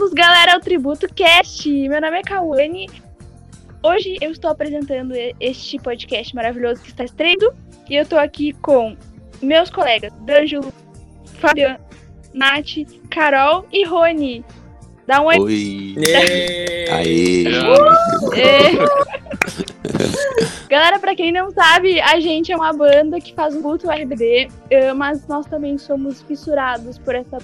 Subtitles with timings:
[0.00, 1.70] Bem-vindos, galera, ao Tributo Cast.
[1.70, 2.88] Meu nome é Kawane.
[3.82, 7.52] Hoje eu estou apresentando este podcast maravilhoso que está estreando.
[7.86, 8.96] E eu estou aqui com
[9.42, 10.72] meus colegas D'Angelo,
[11.38, 11.78] Fabiano,
[12.32, 12.78] Nath,
[13.10, 14.42] Carol e Rony.
[15.06, 15.38] Dá um oi.
[15.38, 15.94] Oi.
[16.92, 17.44] Aê.
[18.38, 18.70] É.
[20.70, 24.48] Galera, pra quem não sabe, a gente é uma banda que faz um culto RBD,
[24.70, 27.38] eh, mas nós também somos fissurados por essa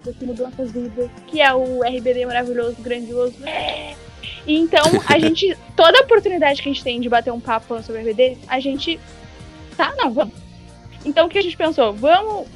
[0.00, 3.34] coisa que mudou nossas vidas, que é o RBD maravilhoso, grandioso.
[3.46, 3.94] É.
[4.46, 7.84] E então, a gente, toda oportunidade que a gente tem de bater um papo falando
[7.84, 8.98] sobre RBD, a gente.
[9.76, 10.34] Tá, não, vamos.
[11.04, 11.92] Então, o que a gente pensou?
[11.92, 12.46] Vamos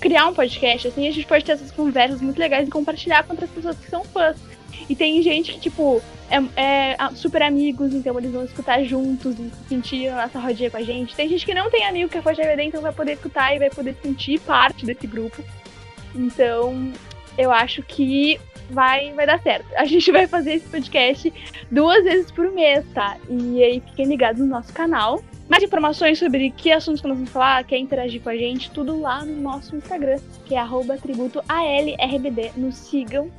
[0.00, 3.32] criar um podcast, assim, a gente pode ter essas conversas muito legais e compartilhar com
[3.32, 4.36] outras pessoas que são fãs.
[4.88, 6.00] E tem gente que, tipo,
[6.30, 10.76] é, é super amigos, então eles vão escutar juntos e sentir a nossa rodinha com
[10.76, 11.14] a gente.
[11.14, 13.54] Tem gente que não tem amigo que é fã de RBD, então vai poder escutar
[13.54, 15.42] e vai poder sentir parte desse grupo.
[16.14, 16.92] Então,
[17.36, 19.66] eu acho que vai, vai dar certo.
[19.76, 21.32] A gente vai fazer esse podcast
[21.70, 23.16] duas vezes por mês, tá?
[23.28, 25.22] E aí fiquem ligados no nosso canal.
[25.48, 29.00] Mais informações sobre que assuntos que nós vamos falar, quer interagir com a gente, tudo
[29.00, 30.62] lá no nosso Instagram, que é
[31.02, 32.52] tributoalrbd.
[32.56, 33.30] Nos sigam.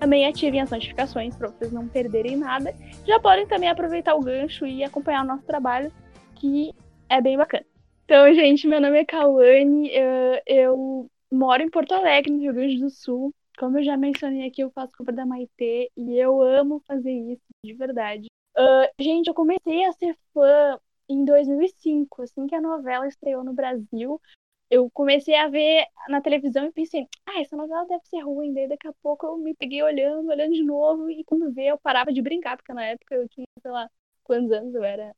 [0.00, 2.74] Também ativem as notificações para vocês não perderem nada.
[3.06, 5.92] Já podem também aproveitar o gancho e acompanhar o nosso trabalho,
[6.34, 6.74] que
[7.08, 7.64] é bem bacana.
[8.04, 12.78] Então, gente, meu nome é Kawane, eu, eu moro em Porto Alegre, no Rio Grande
[12.78, 13.34] do Sul.
[13.58, 17.44] Como eu já mencionei aqui, eu faço compra da Maitê e eu amo fazer isso,
[17.64, 18.26] de verdade.
[18.56, 23.52] Uh, gente, eu comecei a ser fã em 2005, assim que a novela estreou no
[23.52, 24.20] Brasil.
[24.68, 28.52] Eu comecei a ver na televisão e pensei, ah, essa novela deve ser ruim.
[28.52, 31.78] Daí daqui a pouco eu me peguei olhando, olhando de novo, e quando vê, eu
[31.78, 33.88] parava de brincar, porque na época eu tinha, sei lá,
[34.24, 35.14] quantos anos eu era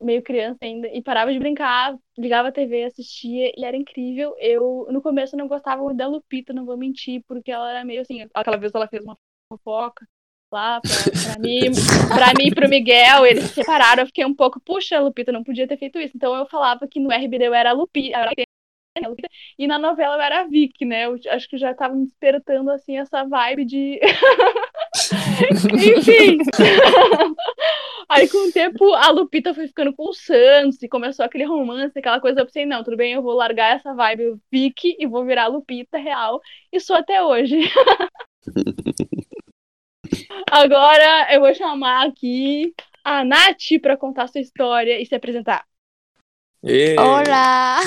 [0.00, 4.34] meio criança ainda, e parava de brincar, ligava a TV, assistia, e era incrível.
[4.38, 8.00] Eu, no começo, não gostava muito da Lupita, não vou mentir, porque ela era meio
[8.00, 9.16] assim, aquela vez ela fez uma
[9.52, 10.06] fofoca
[10.52, 10.90] lá pra,
[11.32, 11.60] pra mim,
[12.08, 15.32] pra mim e pro Miguel, eles se separaram, eu fiquei um pouco, puxa, a Lupita
[15.32, 16.16] não podia ter feito isso.
[16.16, 18.16] Então eu falava que no RBD eu era a Lupita,
[19.58, 21.06] e na novela eu era a Vicky, né?
[21.06, 24.00] Eu acho que já tava me despertando assim essa vibe de.
[25.74, 26.38] Enfim.
[28.08, 31.98] Aí com o tempo a Lupita foi ficando com o Santos e começou aquele romance,
[31.98, 32.40] aquela coisa.
[32.40, 35.98] Eu pensei, não, tudo bem, eu vou largar essa vibe Vicky e vou virar Lupita
[35.98, 36.40] real.
[36.72, 37.60] E sou até hoje.
[40.50, 42.72] Agora eu vou chamar aqui
[43.04, 45.66] a Nath para contar sua história e se apresentar.
[46.64, 47.02] Yeah.
[47.02, 47.80] Olá!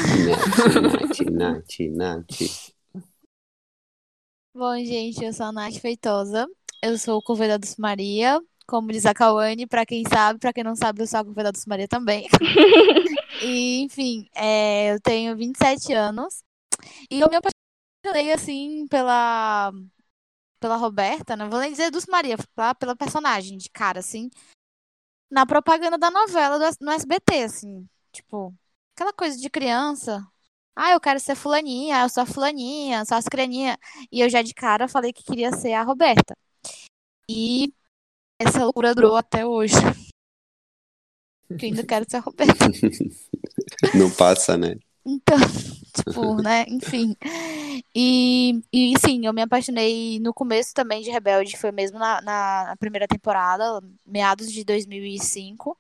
[0.91, 2.71] Nath, Nath, Nath.
[4.53, 6.47] Bom, gente, eu sou a Nath Feitosa.
[6.83, 8.39] Eu sou o convidado dos Maria.
[8.71, 11.51] Como diz a Cauane, pra quem sabe, pra quem não sabe, eu sou a convidada
[11.51, 12.29] dos Maria também.
[13.43, 16.41] e, enfim, é, eu tenho 27 anos.
[17.09, 19.73] E eu me apaixonei, assim, pela,
[20.57, 24.29] pela Roberta, não vou nem dizer dos Maria, pela, pela personagem de cara, assim,
[25.29, 28.55] na propaganda da novela do, no SBT, assim, tipo,
[28.95, 30.25] aquela coisa de criança.
[30.73, 33.77] Ah, eu quero ser fulaninha, eu sou a fulaninha, sou a crianinha.
[34.09, 36.37] E eu já de cara falei que queria ser a Roberta.
[37.29, 37.73] E
[38.41, 39.75] essa loucura durou até hoje.
[41.57, 42.65] Que eu ainda quero ser a Roberta.
[43.93, 44.75] Não passa, né?
[45.05, 45.37] Então,
[45.95, 46.65] tipo, né?
[46.67, 47.15] Enfim.
[47.93, 52.75] E, e sim, eu me apaixonei no começo também de Rebelde, foi mesmo na, na
[52.79, 55.77] primeira temporada, meados de 2005.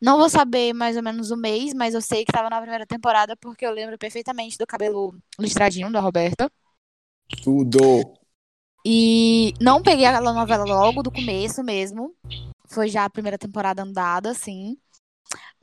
[0.00, 2.86] Não vou saber mais ou menos o mês, mas eu sei que tava na primeira
[2.86, 6.50] temporada porque eu lembro perfeitamente do cabelo listradinho da Roberta.
[7.44, 8.21] Tudo.
[8.84, 12.14] E não peguei aquela novela logo do começo mesmo.
[12.68, 14.76] Foi já a primeira temporada andada, assim.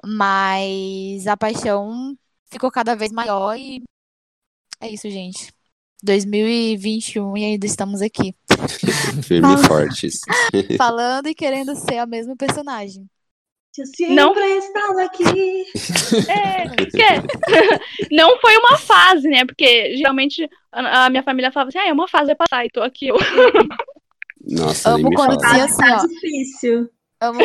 [0.05, 3.83] Mas a paixão ficou cada vez maior e
[4.81, 5.53] é isso, gente.
[6.01, 8.33] 2021 e ainda estamos aqui.
[9.23, 10.21] Firme e fortes.
[10.77, 13.09] Falando e querendo ser a mesma personagem.
[14.09, 14.33] Não.
[14.33, 15.65] Sempre estava aqui.
[16.27, 16.65] É,
[18.11, 19.45] não foi uma fase, né?
[19.45, 22.69] Porque geralmente a, a minha família falava assim, ah, é uma fase, vai passar, e
[22.69, 23.15] tô aqui eu.
[24.49, 25.53] Nossa, nem Amo me quando fala.
[25.53, 26.07] tinha assim, tá ó.
[26.07, 26.89] difícil.
[27.21, 27.39] Amo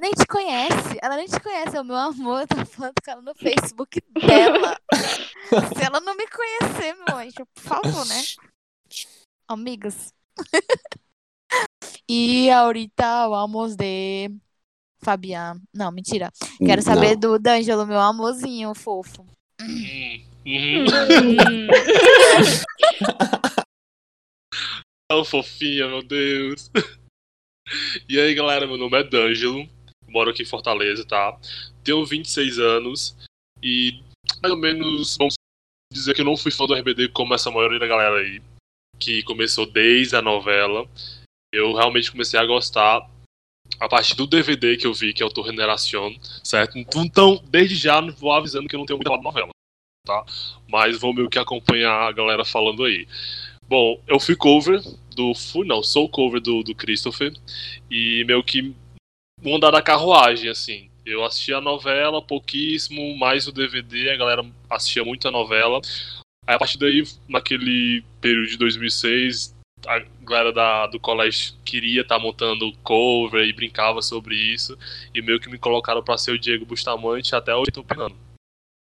[0.00, 0.98] nem te conhece.
[1.02, 2.46] Ela nem te conhece, é o meu amor.
[2.46, 4.78] Tô falando com ela no Facebook dela.
[5.76, 8.22] Se ela não me conhecer, meu anjo, por favor, né?
[9.46, 10.14] Amigas.
[12.08, 14.30] E ahorita vamos de
[15.02, 15.60] Fabian.
[15.74, 16.30] Não, mentira.
[16.58, 17.20] Quero saber Não.
[17.20, 19.24] do D'Angelo, meu amorzinho fofo.
[20.46, 20.86] Hum.
[20.86, 20.86] Hum.
[25.08, 26.70] Tão fofinha, meu Deus.
[28.08, 29.68] E aí, galera, meu nome é D'Angelo.
[30.08, 31.38] Moro aqui em Fortaleza, tá?
[31.84, 33.16] Tenho 26 anos.
[33.62, 34.00] E
[34.42, 35.34] mais ou menos vamos
[35.92, 38.40] dizer que eu não fui fã do RBD como essa maioria da galera aí.
[38.98, 40.88] que começou desde a novela.
[41.52, 43.08] Eu realmente comecei a gostar
[43.78, 46.78] a partir do DVD que eu vi, que é o Generación, certo?
[46.78, 49.48] Então, desde já, vou avisando que eu não tenho muita novela,
[50.06, 50.24] tá?
[50.68, 53.06] Mas vou meio que acompanhar a galera falando aí.
[53.70, 54.82] Bom, eu fui cover
[55.14, 55.32] do.
[55.32, 57.32] Fui, não, sou cover do, do Christopher.
[57.88, 58.74] E meio que
[59.46, 60.90] andar da carruagem, assim.
[61.06, 65.80] Eu assistia a novela pouquíssimo, mais o DVD, a galera assistia muito a novela.
[66.46, 69.54] Aí a partir daí, naquele período de 2006,
[69.86, 74.76] a galera da, do colégio queria estar tá montando cover e brincava sobre isso.
[75.14, 78.16] E meio que me colocaram para ser o Diego Bustamante, até hoje tô opinando.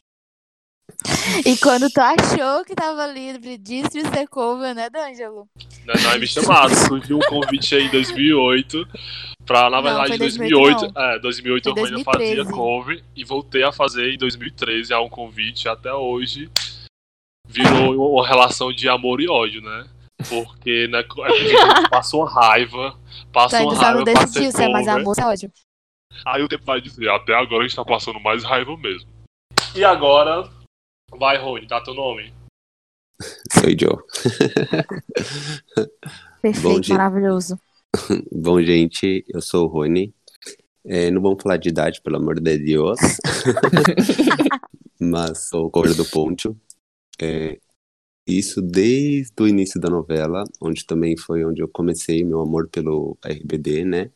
[1.45, 5.47] E quando tu achou que tava livre disso de ser cover, né, D'Angelo?
[5.85, 6.75] Não, não, me chamaram.
[6.75, 8.87] Surgiu um convite aí em 2008.
[9.45, 13.71] Pra, na verdade, em 2008, 2008, é, 2008 eu ainda fazia cover e voltei a
[13.71, 14.93] fazer em 2013.
[14.93, 16.49] Há um convite até hoje.
[17.47, 19.87] Virou uma relação de amor e ódio, né?
[20.29, 21.03] Porque né, é
[21.89, 22.99] passou uma raiva.
[23.31, 24.03] Passou uma raiva.
[24.03, 25.51] Tá decidiu se é mais amor ou ódio.
[26.25, 29.09] Aí o tempo vai dizer, até agora a gente tá passando mais raiva mesmo.
[29.75, 30.49] E agora,
[31.15, 32.33] Vai, Rony, dá teu nome.
[33.51, 33.97] Sou Joe.
[36.41, 37.59] Perfeito, Bom, maravilhoso.
[38.31, 40.13] Bom, gente, eu sou o Rony.
[40.85, 42.99] É, não vamos falar de idade, pelo amor de Deus.
[44.99, 46.55] Mas sou o cover do Poncho.
[47.21, 47.59] É,
[48.27, 53.17] isso desde o início da novela, onde também foi onde eu comecei meu amor pelo
[53.23, 54.11] RBD, né?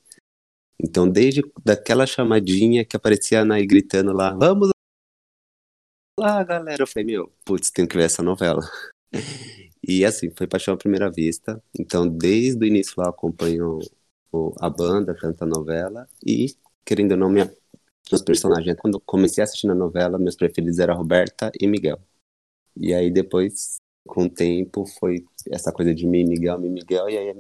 [0.84, 4.72] Então, desde daquela chamadinha que aparecia a gritando lá, vamos
[6.20, 6.82] lá, galera.
[6.82, 8.62] Eu falei, meu, putz, tenho que ver essa novela.
[9.84, 11.62] E assim, foi paixão à primeira vista.
[11.78, 13.80] Então, desde o início lá, acompanho
[14.60, 16.08] a banda, tanto a novela.
[16.24, 16.56] E,
[16.86, 17.52] querendo ou não, minha,
[18.12, 22.00] meus personagens, quando comecei a assistir a novela, meus preferidos eram Roberta e Miguel.
[22.76, 23.78] E aí, depois,
[24.08, 27.10] com o tempo, foi essa coisa de mim, Miguel, mim, Miguel.
[27.10, 27.36] E aí, é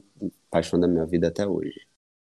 [0.49, 1.79] paixão da minha vida até hoje.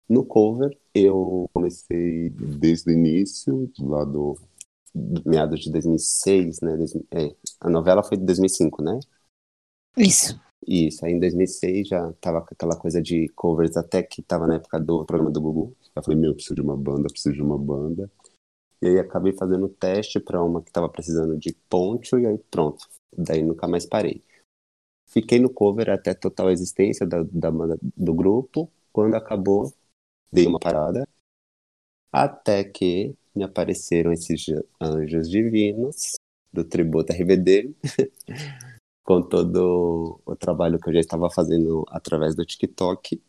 [0.07, 4.37] No cover, eu comecei desde o início, lá do
[5.25, 6.77] meados de 2006, né?
[7.11, 8.99] É, a novela foi de 2005, né?
[9.97, 10.39] Isso.
[10.65, 14.55] Isso, aí em 2006 já tava com aquela coisa de covers, até que tava na
[14.55, 15.75] época do programa do Gugu.
[15.95, 18.09] Eu falei, meu, preciso de uma banda, preciso de uma banda.
[18.83, 22.85] E aí acabei fazendo teste para uma que tava precisando de poncho, e aí pronto.
[23.17, 24.21] Daí nunca mais parei.
[25.07, 27.49] Fiquei no cover até total existência da, da
[27.95, 28.69] do grupo.
[28.91, 29.73] Quando acabou,
[30.29, 31.07] dei uma parada.
[32.11, 34.47] Até que me apareceram esses
[34.81, 36.17] anjos divinos
[36.51, 37.73] do tributo RBD,
[39.01, 43.23] com todo o trabalho que eu já estava fazendo através do TikTok,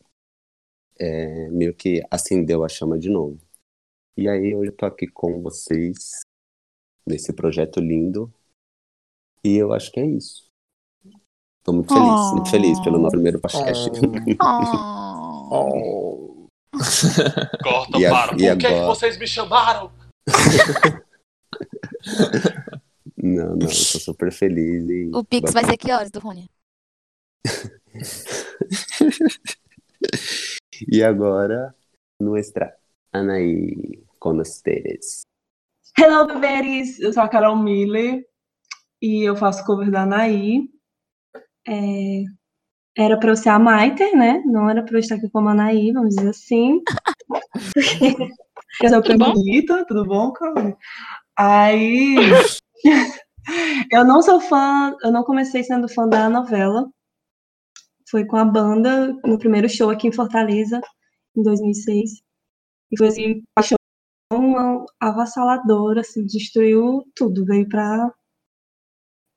[0.99, 3.39] é, meio que acendeu a chama de novo.
[4.17, 6.21] E aí hoje eu tô aqui com vocês
[7.07, 8.33] nesse projeto lindo.
[9.43, 10.47] E eu acho que é isso.
[11.65, 12.35] Tô muito feliz, oh.
[12.35, 13.91] muito feliz pelo nosso primeiro podcast.
[14.41, 15.49] Oh.
[15.53, 16.47] oh.
[17.63, 18.29] Corta, e a, para.
[18.29, 18.75] Por que, agora...
[18.75, 19.91] que vocês me chamaram?
[23.17, 24.89] não, não, eu tô super feliz.
[24.89, 25.11] E...
[25.13, 26.49] O Pix vai ser que horas do Rony?
[30.89, 31.75] e agora,
[32.21, 32.79] nuestra
[33.15, 35.23] Anaí com ustedes.
[35.97, 36.99] Hello, bebês!
[36.99, 38.27] Eu sou a Carol Miller
[39.01, 40.69] e eu faço cover da Anaí.
[41.67, 42.25] É,
[42.99, 44.43] era para eu ser a Maiter, né?
[44.45, 46.83] Não era para eu estar aqui como a Anaí, vamos dizer assim.
[48.83, 50.77] eu sou bonita, tudo bom, Carol?
[51.37, 52.17] Aí.
[53.93, 56.91] eu não sou fã, eu não comecei sendo fã da novela.
[58.11, 60.81] Foi com a banda no primeiro show aqui em Fortaleza,
[61.37, 62.24] em 2006.
[62.95, 63.77] E foi assim, paixão
[65.01, 68.13] avassaladora, assim, destruiu tudo, veio para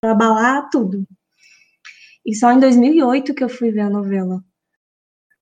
[0.04, 1.06] abalar tudo.
[2.26, 4.44] E só em 2008 que eu fui ver a novela.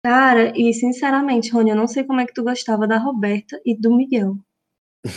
[0.04, 3.76] Cara, e sinceramente, Rony, eu não sei como é que tu gostava da Roberta e
[3.76, 4.38] do Miguel.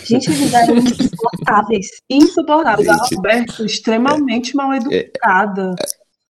[0.05, 1.87] Gente, eles eram insuportáveis.
[2.09, 2.89] Insuportáveis.
[2.89, 5.75] Gente, a Roberta, extremamente mal educada.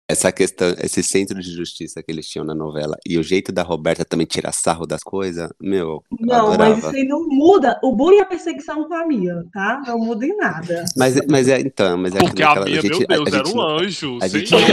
[0.09, 3.61] Essa questão, esse centro de justiça que eles tinham na novela e o jeito da
[3.61, 6.01] Roberta também tirar sarro das coisas, meu.
[6.17, 7.77] Não, mas isso aí não muda.
[7.83, 9.81] O bullying e a perseguição com a Mia, tá?
[9.85, 10.85] Não muda em nada.
[10.95, 13.39] Mas, mas é então, mas é Porque a Mia, a gente, meu Deus, a, a
[13.39, 14.17] era um anjo.
[14.21, 14.65] A gente, via,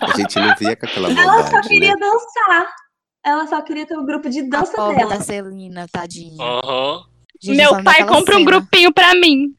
[0.00, 2.00] a gente, não via com aquela maldade, Ela só queria né?
[2.00, 2.74] dançar.
[3.24, 5.16] Ela só queria ter o um grupo de dança a dela.
[5.16, 6.42] da Celina, tadinha.
[6.42, 7.04] Aham.
[7.44, 7.56] Uhum.
[7.56, 8.38] Meu pai compra cena.
[8.38, 9.54] um grupinho pra mim.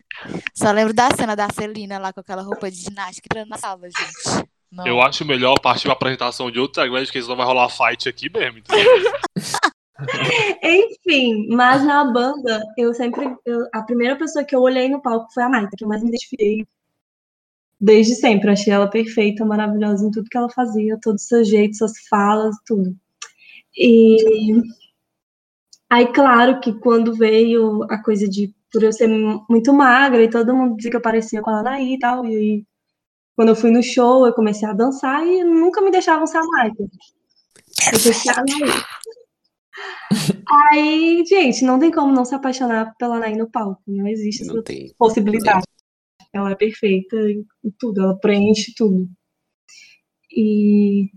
[0.56, 3.82] Só lembro da cena da Celina lá com aquela roupa de ginástica entrando na sala,
[3.84, 4.53] gente.
[4.74, 4.88] Não.
[4.88, 8.28] Eu acho melhor partir pra apresentação de outro segmento, que senão vai rolar fight aqui
[8.30, 8.62] mesmo.
[10.64, 13.36] Enfim, mas na banda, eu sempre.
[13.46, 16.02] Eu, a primeira pessoa que eu olhei no palco foi a Maita, que eu mais
[16.02, 16.66] me identifiquei.
[17.80, 18.50] desde sempre.
[18.50, 22.56] Achei ela perfeita, maravilhosa em tudo que ela fazia, todos os seus jeitos, suas falas,
[22.66, 22.96] tudo.
[23.78, 24.18] E
[25.90, 29.08] aí, claro que quando veio a coisa de por eu ser
[29.50, 32.36] muito magra e todo mundo dizia que eu parecia com a Anaí e tal, e
[32.36, 32.66] aí,
[33.36, 36.42] quando eu fui no show, eu comecei a dançar e nunca me deixavam ser a
[36.44, 36.90] Michael.
[38.04, 38.84] Deixei a Anaí.
[40.72, 43.82] Aí, gente, não tem como não se apaixonar pela Anaí no palco.
[43.88, 44.94] Não existe Não essa tem.
[44.98, 45.64] possibilidade.
[46.32, 47.46] Ela é perfeita em
[47.80, 49.08] tudo, ela preenche tudo.
[50.32, 51.10] E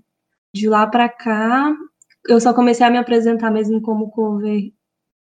[0.55, 1.75] de lá pra cá,
[2.29, 4.71] eu só comecei a me apresentar mesmo como cover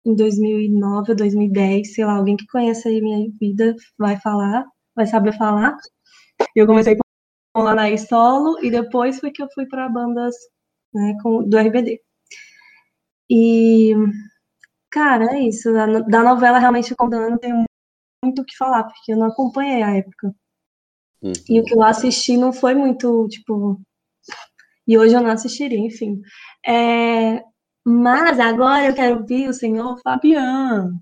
[0.05, 5.05] em 2009 ou 2010, sei lá, alguém que conhece aí minha vida vai falar, vai
[5.05, 5.75] saber falar.
[6.55, 10.35] Eu comecei com a Anaí solo e depois foi que eu fui para bandas
[10.93, 12.01] né, com, do RBD.
[13.29, 13.93] E,
[14.91, 15.71] cara, é isso.
[15.71, 17.63] Da, da novela, realmente, contando, não tenho
[18.23, 20.33] muito o que falar, porque eu não acompanhei a época.
[21.21, 21.33] Uhum.
[21.49, 23.79] E o que eu assisti não foi muito, tipo.
[24.87, 26.21] E hoje eu não assistiria, enfim.
[26.65, 27.43] É,
[27.85, 30.99] Mas agora eu quero ouvir o senhor Fabiano.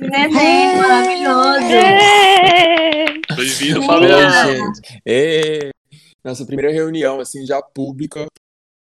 [0.00, 1.72] Neném maravilhoso.
[1.72, 3.15] É.
[3.36, 3.82] Bem-vindo.
[3.82, 4.48] Fabiano.
[4.48, 5.02] Oi, gente.
[5.04, 5.70] Ê,
[6.24, 8.26] nossa primeira reunião, assim, já pública,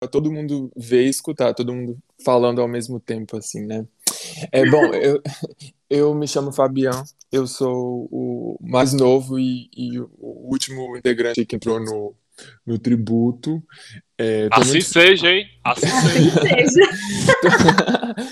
[0.01, 3.87] pra todo mundo ver e escutar, todo mundo falando ao mesmo tempo, assim, né?
[4.51, 5.23] É bom, eu,
[5.89, 11.55] eu me chamo Fabião, eu sou o mais novo e, e o último integrante que
[11.55, 12.15] entrou no,
[12.67, 13.63] no tributo.
[14.19, 15.47] É, tô Assim muito seja, hein?
[15.65, 15.87] Assim
[16.43, 16.83] seja.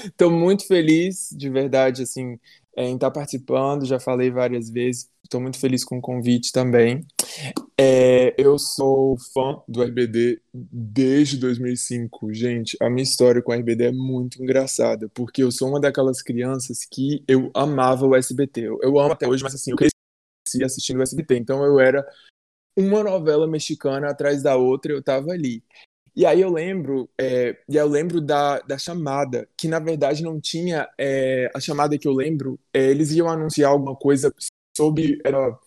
[0.07, 2.39] Estou muito feliz, de verdade, assim,
[2.77, 3.85] é, em estar participando.
[3.85, 5.09] Já falei várias vezes.
[5.25, 7.07] Estou muito feliz com o convite também.
[7.79, 12.33] É, eu sou fã do RBD desde 2005.
[12.33, 16.23] Gente, a minha história com o RBD é muito engraçada, porque eu sou uma daquelas
[16.23, 18.63] crianças que eu amava o SBT.
[18.63, 21.37] Eu, eu amo até hoje, mas assim, eu cresci assistindo o SBT.
[21.37, 22.07] Então eu era
[22.77, 25.63] uma novela mexicana atrás da outra, eu tava ali.
[26.15, 30.89] E aí eu lembro, é, eu lembro da, da chamada, que na verdade não tinha
[30.99, 34.33] é, a chamada que eu lembro, é, eles iam anunciar alguma coisa
[34.77, 35.59] sobre era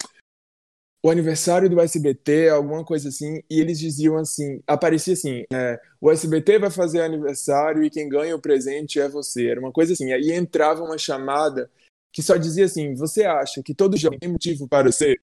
[1.05, 6.09] o aniversário do SBT, alguma coisa assim, e eles diziam assim, aparecia assim, é, o
[6.09, 10.13] SBT vai fazer aniversário e quem ganha o presente é você, era uma coisa assim,
[10.13, 11.69] aí entrava uma chamada
[12.09, 15.19] que só dizia assim, você acha que todo jovem tem motivo para ser?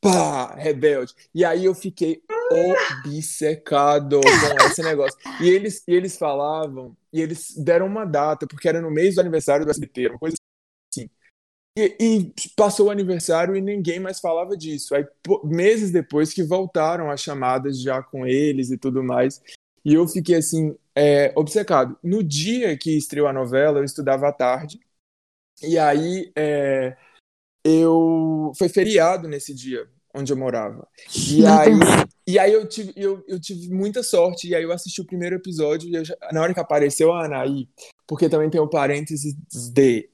[0.00, 1.14] Pá, rebelde.
[1.34, 2.22] E aí eu fiquei
[3.04, 5.18] obcecado com esse negócio.
[5.40, 9.20] E eles, e eles falavam, e eles deram uma data, porque era no mês do
[9.20, 10.36] aniversário do SBT, uma coisa
[10.92, 11.10] assim.
[11.76, 14.94] E, e passou o aniversário e ninguém mais falava disso.
[14.94, 15.04] Aí,
[15.44, 19.40] meses depois que voltaram as chamadas já com eles e tudo mais.
[19.84, 21.98] E eu fiquei assim, é, obcecado.
[22.02, 24.80] No dia que estreou a novela, eu estudava à tarde.
[25.62, 26.96] E aí, é,
[27.64, 30.88] eu foi feriado nesse dia onde eu morava.
[31.30, 31.70] E aí,
[32.26, 34.48] e aí eu tive, eu, eu tive muita sorte.
[34.48, 37.68] E aí eu assisti o primeiro episódio e já- na hora que apareceu a Anaí,
[38.06, 39.34] porque também tem o parênteses
[39.72, 40.08] de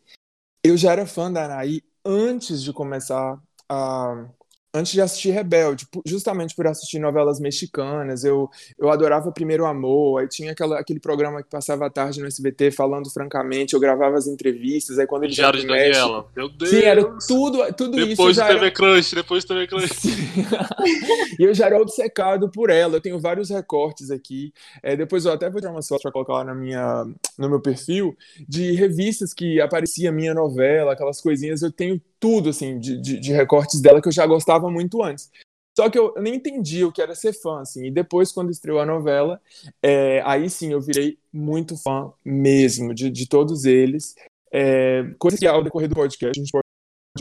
[0.63, 4.29] eu já era fã da Anaí antes de começar a
[4.75, 10.29] antes de assistir Rebelde, justamente por assistir novelas mexicanas, eu, eu adorava Primeiro Amor, aí
[10.29, 14.27] tinha aquela, aquele programa que passava à tarde no SBT falando francamente, eu gravava as
[14.27, 16.27] entrevistas, aí quando Diário pro de México, Daniela.
[16.37, 16.71] Meu Deus.
[16.71, 18.71] Sim, era tudo, tudo isso Depois do já TV era...
[18.73, 20.03] Crush, depois do TV Crush.
[21.39, 22.95] E eu já era obcecado por ela.
[22.95, 24.53] Eu tenho vários recortes aqui.
[24.83, 27.05] É, depois eu até vou tirar uma foto para colocar lá na minha,
[27.39, 28.17] no meu perfil
[28.49, 31.63] de revistas que aparecia minha novela, aquelas coisinhas.
[31.63, 35.31] Eu tenho tudo assim de, de, de recortes dela que eu já gostava muito antes.
[35.77, 37.85] Só que eu, nem entendia o que era ser fã, assim.
[37.85, 39.39] E depois, quando estreou a novela,
[39.83, 44.15] é, aí sim eu virei muito fã mesmo de, de todos eles.
[44.51, 46.65] É, coisa que ao decorrer do podcast a gente pode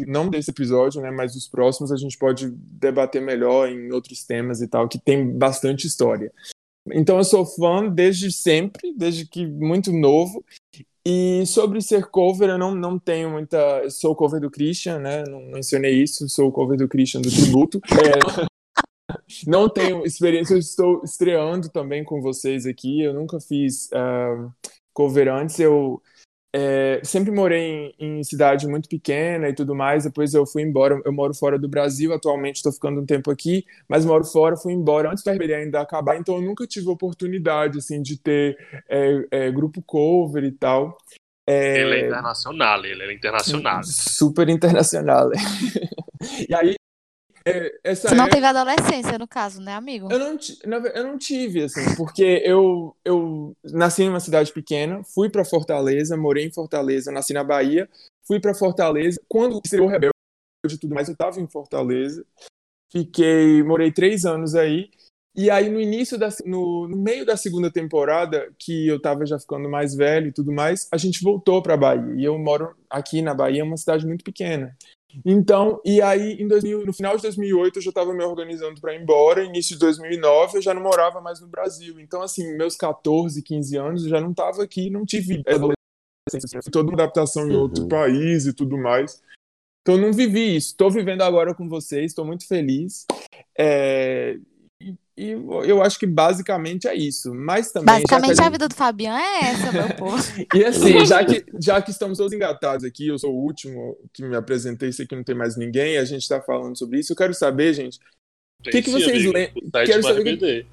[0.07, 4.61] não desse episódio, né, mas os próximos a gente pode debater melhor em outros temas
[4.61, 6.31] e tal, que tem bastante história.
[6.93, 10.45] Então eu sou fã desde sempre, desde que muito novo.
[11.05, 13.89] E sobre ser cover, eu não, não tenho muita.
[13.89, 15.23] Sou cover do Christian, né?
[15.27, 17.81] Não mencionei isso, sou cover do Christian do tributo.
[17.91, 18.53] É,
[19.45, 23.01] não tenho experiência, eu estou estreando também com vocês aqui.
[23.01, 24.49] Eu nunca fiz ah,
[24.93, 25.59] cover antes.
[25.59, 26.01] Eu
[26.55, 30.03] é, sempre morei em, em cidade muito pequena e tudo mais.
[30.03, 31.01] Depois eu fui embora.
[31.03, 34.55] Eu moro fora do Brasil atualmente, estou ficando um tempo aqui, mas moro fora.
[34.55, 38.55] Fui embora antes do RBD ainda acabar, então eu nunca tive oportunidade assim de ter
[38.87, 40.95] é, é, grupo cover e tal.
[41.47, 43.83] É, Ele é internacional, ele é internacional.
[43.83, 45.29] super internacional.
[46.47, 46.75] e aí,
[47.45, 50.11] é, Você não é- teve adolescência, no caso, né, amigo?
[50.11, 50.37] eu não,
[50.87, 56.15] eu não tive, assim, porque eu, eu nasci em uma cidade pequena, fui para Fortaleza,
[56.15, 57.89] morei em Fortaleza, nasci na Bahia,
[58.25, 59.21] fui para Fortaleza.
[59.27, 60.13] Quando estreou Rebelde,
[60.65, 62.25] de tudo mais, eu estava em Fortaleza.
[62.91, 64.89] Fiquei, morei três anos aí.
[65.35, 69.39] E aí, no início, da, no, no meio da segunda temporada, que eu estava já
[69.39, 72.13] ficando mais velho e tudo mais, a gente voltou para Bahia.
[72.15, 74.77] E eu moro aqui na Bahia, uma cidade muito pequena.
[75.25, 78.93] Então, e aí, em 2000, no final de 2008, eu já estava me organizando para
[78.95, 79.43] ir embora.
[79.43, 81.99] Início de 2009, eu já não morava mais no Brasil.
[81.99, 85.43] Então, assim, meus 14, 15 anos, eu já não estava aqui, não tive
[86.71, 87.89] toda uma adaptação em outro Uhum.
[87.89, 89.21] país e tudo mais.
[89.81, 90.69] Então, eu não vivi isso.
[90.69, 93.05] Estou vivendo agora com vocês, estou muito feliz.
[93.57, 94.37] É,
[94.85, 97.33] E, e eu acho que basicamente é isso.
[97.33, 97.85] Mas também.
[97.95, 100.17] que Basicamente, a gente- vida do Fabiano é essa, meu povo.
[100.53, 104.23] e assim, já que, já que estamos todos engatados aqui, eu sou o último que
[104.23, 107.13] me apresentei, sei que não tem mais ninguém, a gente está falando sobre isso.
[107.13, 107.99] Eu quero saber, gente,
[108.63, 110.65] que que Sim, vocês amigo, lem- o site quero saber o que-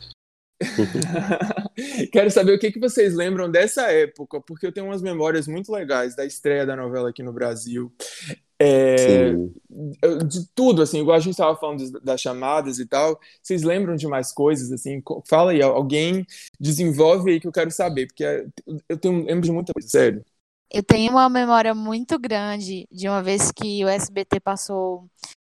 [2.12, 5.72] quero saber o que, que vocês lembram dessa época, porque eu tenho umas memórias muito
[5.72, 7.92] legais da estreia da novela aqui no Brasil.
[8.60, 9.32] É,
[10.02, 13.62] eu- de tudo, assim, igual a gente estava falando das- das chamadas e tal, vocês
[13.62, 15.02] lembram de mais coisas, assim?
[15.28, 16.26] Fala aí, alguém
[16.58, 18.46] desenvolve aí que eu quero saber, porque é-
[18.88, 20.24] eu tenho, lembro de muita coisa, sério.
[20.70, 25.08] Eu tenho uma memória muito grande de uma vez que o SBT passou.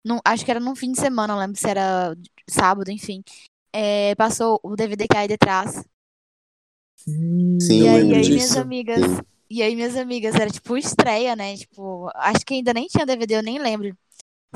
[0.05, 2.15] num- acho que era num fim de semana, não lembro se era
[2.50, 3.24] sábado, enfim.
[3.74, 5.84] É, passou o DVD que é aí detrás.
[6.96, 9.01] Sim, e eu aí, lembro aí minhas amigas.
[9.03, 9.22] Sim.
[9.53, 11.58] E aí, minhas amigas, era tipo estreia, né?
[11.58, 13.93] Tipo, acho que ainda nem tinha DVD, eu nem lembro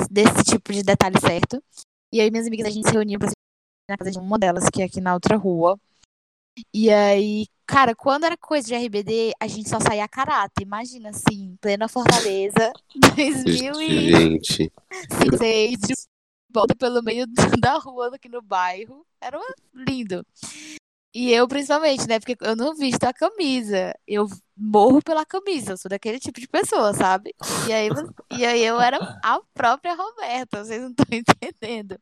[0.09, 1.61] desse tipo de detalhe certo.
[2.13, 3.29] E aí, minhas amigas, a gente se reuniu pra
[3.89, 5.77] na casa de uma delas, que é aqui na outra rua.
[6.73, 10.63] E aí, cara, quando era coisa de RBD, a gente só saía a caráter.
[10.63, 14.45] Imagina, assim, plena Fortaleza, 2006,
[15.41, 15.93] Gente, de
[16.53, 17.27] volta pelo meio
[17.59, 19.05] da rua aqui no bairro.
[19.19, 19.41] Era
[19.73, 20.25] lindo.
[21.15, 22.19] E eu, principalmente, né?
[22.19, 23.93] Porque eu não visto a camisa.
[24.05, 25.71] Eu morro pela camisa.
[25.71, 27.33] Eu sou daquele tipo de pessoa, sabe?
[27.69, 27.87] E aí,
[28.37, 30.65] e aí eu era a própria Roberta.
[30.65, 31.97] Vocês não estão entendendo.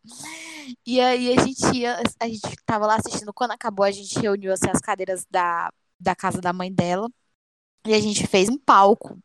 [0.85, 3.31] E aí a gente ia, a gente tava lá assistindo.
[3.31, 7.07] Quando acabou, a gente reuniu assim, as cadeiras da, da casa da mãe dela.
[7.85, 9.15] E a gente fez um palco.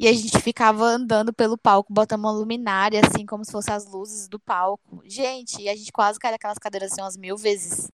[0.00, 3.86] E a gente ficava andando pelo palco, botando uma luminária, assim, como se fossem as
[3.86, 5.00] luzes do palco.
[5.04, 7.88] Gente, e a gente quase caiu daquelas cadeiras assim umas mil vezes.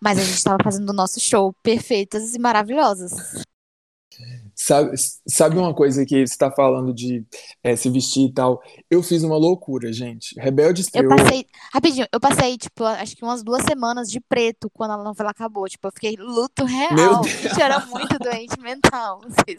[0.00, 3.44] Mas a gente tava fazendo o nosso show perfeitas e maravilhosas.
[4.54, 4.96] Sabe,
[5.28, 7.24] sabe uma coisa que você está falando de
[7.62, 8.60] eh, se vestir e tal?
[8.90, 10.34] Eu fiz uma loucura, gente.
[10.38, 11.16] Rebelde Eu estreou.
[11.16, 15.30] passei, rapidinho, eu passei, tipo, acho que umas duas semanas de preto quando a novela
[15.30, 15.68] acabou.
[15.68, 16.92] Tipo, eu fiquei luto real.
[16.92, 17.56] Meu Deus.
[17.56, 19.20] Eu era muito doente mental.
[19.30, 19.58] Vocês,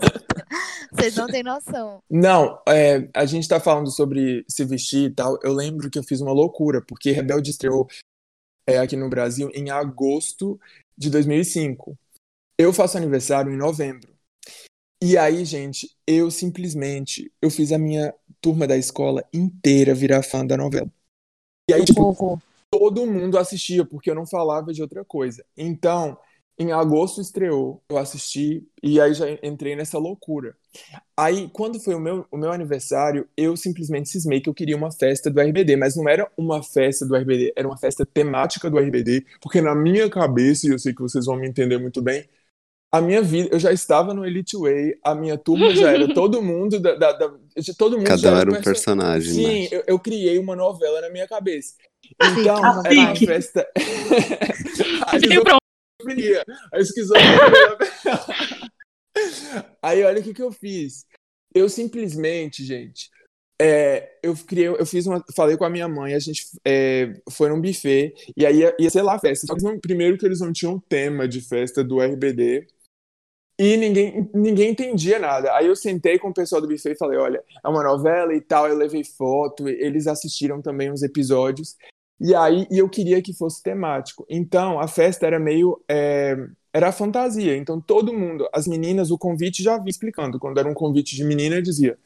[0.92, 2.02] vocês não têm noção.
[2.10, 5.38] Não, é, a gente tá falando sobre se vestir e tal.
[5.44, 7.88] Eu lembro que eu fiz uma loucura, porque Rebelde estreou
[8.70, 10.60] é, aqui no Brasil em agosto
[10.98, 11.98] de 2005.
[12.58, 14.14] Eu faço aniversário em novembro.
[15.02, 20.46] E aí, gente, eu simplesmente eu fiz a minha turma da escola inteira virar fã
[20.46, 20.92] da novela.
[21.70, 25.46] E aí, tipo, todo mundo assistia, porque eu não falava de outra coisa.
[25.56, 26.18] Então,
[26.60, 30.56] em agosto estreou, eu assisti e aí já entrei nessa loucura.
[31.18, 34.92] Aí, quando foi o meu, o meu aniversário, eu simplesmente cismei que eu queria uma
[34.92, 38.78] festa do RBD, mas não era uma festa do RBD, era uma festa temática do
[38.78, 42.28] RBD, porque na minha cabeça, e eu sei que vocês vão me entender muito bem,
[42.92, 46.42] a minha vida, eu já estava no Elite Way, a minha turma já era todo
[46.42, 47.34] mundo da, da- da-
[47.78, 49.68] todo mundo já cada um era um perso- personagem, Sim, né?
[49.72, 51.76] eu, eu criei uma novela na minha cabeça.
[52.20, 53.68] Então, Ah, era uma festa.
[55.06, 55.59] a pra
[56.00, 56.46] esquizofrenia.
[56.74, 57.78] A esquizofrenia.
[59.82, 61.06] Aí, olha o que, que eu fiz.
[61.54, 63.10] Eu simplesmente, gente,
[63.62, 67.50] é, eu criei, eu fiz uma, falei com a minha mãe, a gente é, foi
[67.50, 69.54] num buffet e aí ia, ser lá a festa.
[69.62, 72.68] Não- primeiro que eles não tinham tema de festa do RBD
[73.60, 75.54] e ninguém, ninguém entendia nada.
[75.54, 78.40] Aí eu sentei com o pessoal do buffet e falei, olha, é uma novela e
[78.40, 81.76] tal, eu levei foto, eles assistiram também uns episódios.
[82.20, 84.26] E aí e eu queria que fosse temático.
[84.30, 86.36] Então a festa era meio é,
[86.74, 87.56] era a fantasia.
[87.56, 90.40] Então todo mundo, as meninas, o convite já vinha explicando.
[90.40, 91.98] Quando era um convite de menina, dizia: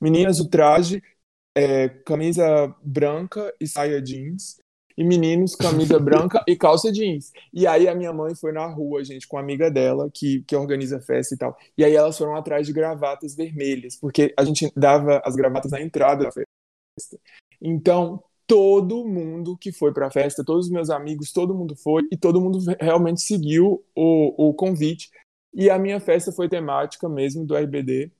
[0.00, 1.02] meninas, o traje
[1.56, 4.58] é camisa branca e saia jeans.
[4.98, 7.30] E meninos, camisa branca e calça jeans.
[7.52, 10.56] E aí a minha mãe foi na rua, gente, com uma amiga dela que, que
[10.56, 11.54] organiza festa e tal.
[11.76, 15.82] E aí elas foram atrás de gravatas vermelhas, porque a gente dava as gravatas na
[15.82, 17.20] entrada da festa.
[17.60, 22.02] Então, todo mundo que foi para a festa, todos os meus amigos, todo mundo foi
[22.12, 25.10] e todo mundo realmente seguiu o, o convite.
[25.54, 28.12] E a minha festa foi temática mesmo do RBD.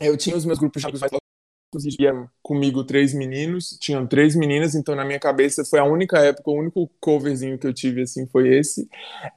[0.00, 4.06] Eu tinha os meus grupos de amigos mais próximos, e iam comigo três meninos, tinham
[4.06, 7.74] três meninas, então na minha cabeça foi a única época, o único coverzinho que eu
[7.74, 8.88] tive assim foi esse.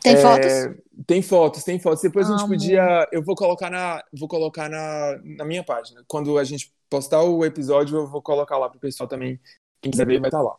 [0.01, 0.69] Tem É, fotos?
[1.07, 2.01] Tem fotos, tem fotos.
[2.01, 2.47] Depois a gente Amo.
[2.47, 6.03] podia, eu vou colocar na, vou colocar na, na minha página.
[6.07, 9.39] Quando a gente postar o episódio, eu vou colocar lá pro pessoal também.
[9.81, 10.57] Quem quiser ver, vai estar lá.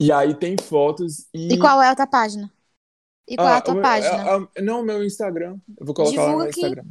[0.00, 1.54] E aí tem fotos e.
[1.54, 2.52] E qual é a outra página?
[3.28, 4.22] E qual é Ah, a tua o- página?
[4.22, 5.58] a- a- não, o meu Instagram.
[5.78, 6.60] Eu vou colocar lá Divulga no aqui.
[6.60, 6.84] Instagram.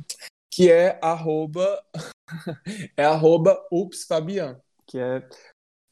[0.52, 1.84] Que é arroba.
[2.98, 4.60] é arroba upsfabian.
[4.88, 5.28] Que é,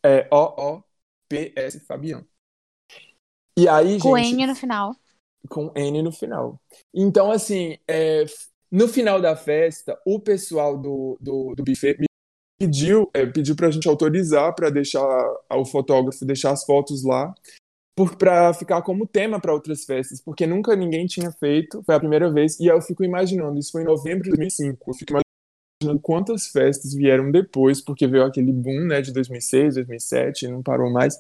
[0.06, 2.26] é O-O-P-S Fabian.
[3.58, 4.34] E aí, Com gente.
[4.36, 4.96] N no final.
[5.50, 6.60] com N no final.
[6.94, 8.26] Então, assim, é,
[8.72, 12.06] no final da festa, o pessoal do, do, do buffet me
[12.58, 15.06] pediu, é, pediu pra gente autorizar para deixar
[15.52, 17.34] o fotógrafo deixar as fotos lá,
[18.18, 22.32] para ficar como tema para outras festas, porque nunca ninguém tinha feito, foi a primeira
[22.32, 26.48] vez, e eu fico imaginando, isso foi em novembro de 2005, eu fico imaginando quantas
[26.48, 31.20] festas vieram depois, porque veio aquele boom, né, de 2006, 2007, e não parou mais,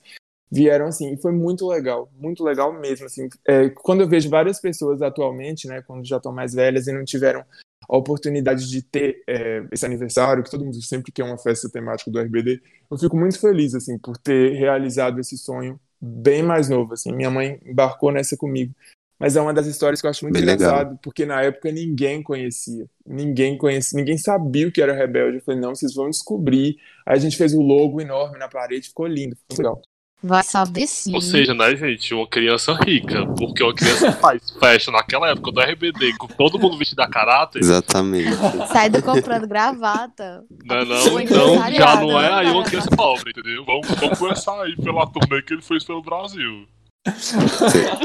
[0.51, 4.61] vieram assim, e foi muito legal, muito legal mesmo, assim, é, quando eu vejo várias
[4.61, 7.43] pessoas atualmente, né, quando já estão mais velhas e não tiveram
[7.89, 12.11] a oportunidade de ter é, esse aniversário, que todo mundo sempre quer uma festa temática
[12.11, 16.93] do RBD, eu fico muito feliz, assim, por ter realizado esse sonho bem mais novo,
[16.93, 18.73] assim, minha mãe embarcou nessa comigo,
[19.19, 20.99] mas é uma das histórias que eu acho muito Bem engraçado, legal.
[21.01, 25.59] porque na época ninguém conhecia, ninguém conhecia, ninguém sabia o que era Rebelde, eu falei,
[25.59, 29.35] não, vocês vão descobrir, aí a gente fez o logo enorme na parede, ficou lindo,
[29.35, 29.81] ficou legal.
[30.21, 31.13] Vai saber sim.
[31.13, 33.25] Ou seja, né, gente, uma criança rica.
[33.37, 37.59] Porque uma criança faz festa naquela época do RBD, com todo mundo vestido a caráter.
[37.59, 38.35] Exatamente.
[38.71, 40.43] Saindo comprando gravata.
[40.65, 43.63] Não, não, Foi então já não é aí uma criança pobre, entendeu?
[43.63, 46.67] Vamos, vamos começar aí pela turnê que ele fez pelo Brasil.
[47.05, 47.37] Você,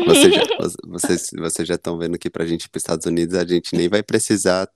[0.06, 0.42] você já,
[0.86, 3.88] vocês, vocês já estão vendo que pra gente ir pros Estados Unidos a gente nem
[3.88, 4.68] vai precisar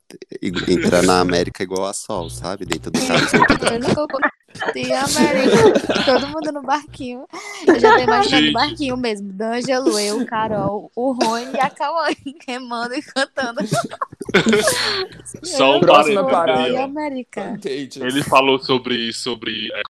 [0.42, 2.64] entrar na América igual a Sol, sabe?
[2.64, 4.06] Dentro do carro.
[4.72, 6.04] Tem América.
[6.04, 7.26] Todo mundo no barquinho.
[7.66, 9.32] Eu já tô imaginando o barquinho mesmo.
[9.32, 12.16] D'Angelo, eu, Carol, o Rony e a Kawane
[12.46, 13.60] remando e cantando.
[15.42, 16.76] Só um parênteses E.
[16.76, 17.60] América.
[17.64, 19.82] Ele falou sobre, sobre é,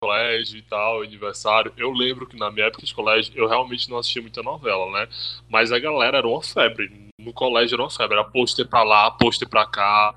[0.00, 1.72] colégio e tal, aniversário.
[1.76, 5.08] Eu lembro que na minha época de colégio eu realmente não assistia muita novela, né?
[5.48, 7.10] Mas a galera era uma febre.
[7.20, 8.16] No colégio era uma febre.
[8.16, 10.14] Era pôster pra lá, pôster pra cá.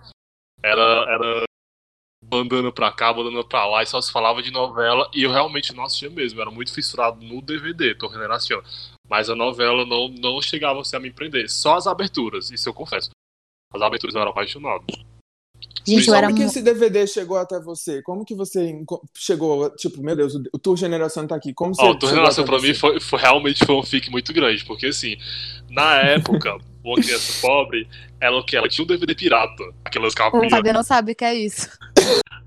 [0.63, 1.43] Era, era
[2.33, 3.83] bandana pra cá, bandana pra lá.
[3.83, 5.09] E só se falava de novela.
[5.13, 6.41] E eu realmente não assistia mesmo.
[6.41, 8.61] Era muito fissurado no DVD, Torre Generação.
[9.09, 11.49] Mas a novela não, não chegava assim, a me prender.
[11.49, 13.09] Só as aberturas, isso eu confesso.
[13.73, 14.83] As aberturas eu era apaixonado.
[15.85, 18.01] Gente, eu era Como que esse DVD chegou até você?
[18.03, 18.73] Como que você
[19.17, 21.53] chegou, tipo, meu Deus, o Tour Geração tá aqui.
[21.53, 22.79] Como você Ó, o Torre chegou Generação pra mim você?
[22.79, 25.17] foi, foi- realmente foi um fique muito grande, porque assim,
[25.69, 27.85] na época, uma criança pobre,
[28.21, 28.55] ela o que?
[28.55, 30.51] Ela tinha um DVD pirata, aquelas O capinhas.
[30.51, 31.67] Fabiano não sabe o que é isso.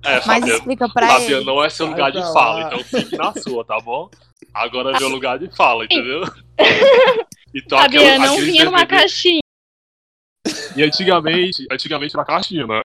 [0.05, 1.45] É, Mas Fabiano, explica pra Fabiano ele.
[1.45, 2.67] não é seu Vai lugar de fala, lá.
[2.67, 4.09] então fique na sua, tá bom?
[4.55, 6.23] Agora é meu lugar de fala, entendeu?
[7.55, 9.41] Então, Fabiano aquela- não vinha numa DVD caixinha.
[10.77, 12.81] E antigamente, antigamente era caixinha, né?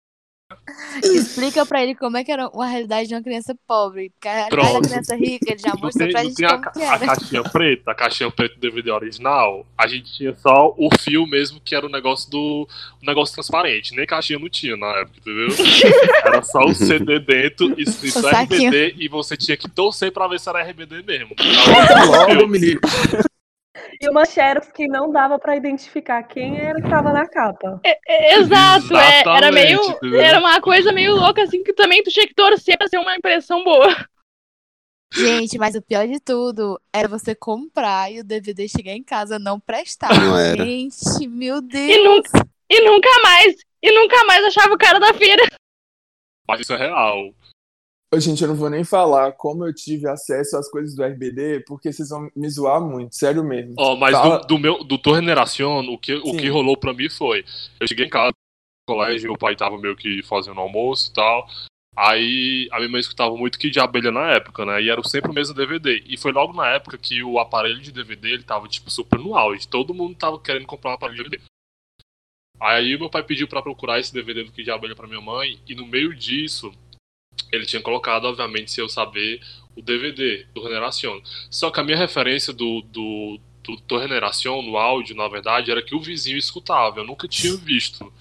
[1.03, 4.11] Explica pra ele como é que era a realidade de uma criança pobre.
[4.11, 4.83] Porque a realidade Pronto.
[4.83, 7.07] da criança rica, ele já mostrou pra gente a, como ca- que a era.
[7.07, 11.61] caixinha preta, a caixinha preta do DVD original, a gente tinha só o fio mesmo,
[11.61, 12.69] que era o negócio do
[13.03, 13.95] o negócio transparente.
[13.95, 15.49] Nem caixinha não tinha na época, entendeu?
[16.25, 18.19] Era só o CD dentro, escrito.
[18.27, 21.35] RBD, e você tinha que torcer pra ver se era RBD mesmo.
[22.07, 22.81] Logo, menino.
[24.01, 27.81] E uma xerox que não dava pra identificar quem era que tava na capa.
[27.85, 29.81] É, Exato, é, era meio.
[30.21, 33.17] Era uma coisa meio louca, assim, que também tu tinha que torcer pra ser uma
[33.17, 33.89] impressão boa.
[35.13, 39.39] Gente, mas o pior de tudo era você comprar e o DVD chegar em casa
[39.41, 40.09] não prestar.
[40.15, 40.65] Não era.
[40.65, 42.05] Gente, meu E Deus.
[42.05, 43.57] nunca, e nunca mais.
[43.83, 45.43] E nunca mais achava o cara da feira.
[46.47, 47.35] Mas isso é real.
[48.19, 51.93] Gente, eu não vou nem falar como eu tive acesso às coisas do RBD, porque
[51.93, 53.75] vocês vão me zoar muito, sério mesmo.
[53.79, 54.41] Ó, mas Fala.
[54.41, 57.45] do, do meu do Generação, o que, o que rolou pra mim foi:
[57.79, 58.33] eu cheguei em casa,
[58.89, 61.47] no colégio, meu pai tava meio que fazendo almoço e tal.
[61.97, 64.83] Aí a minha mãe escutava muito Kid de Abelha na época, né?
[64.83, 66.03] E era sempre o mesmo DVD.
[66.07, 69.37] E foi logo na época que o aparelho de DVD ele tava, tipo, super no
[69.37, 69.69] auge.
[69.69, 71.45] Todo mundo tava querendo comprar um aparelho de DVD.
[72.59, 75.61] Aí meu pai pediu pra procurar esse DVD do Kid de Abelha pra minha mãe.
[75.69, 76.73] E no meio disso,
[77.53, 79.41] ele tinha colocado, obviamente, se eu saber,
[79.77, 81.21] o DVD do Generação.
[81.51, 85.83] Só que a minha referência do, do, do, do Generação no áudio, na verdade, era
[85.83, 87.01] que o vizinho escutava.
[87.01, 88.13] Eu nunca tinha visto.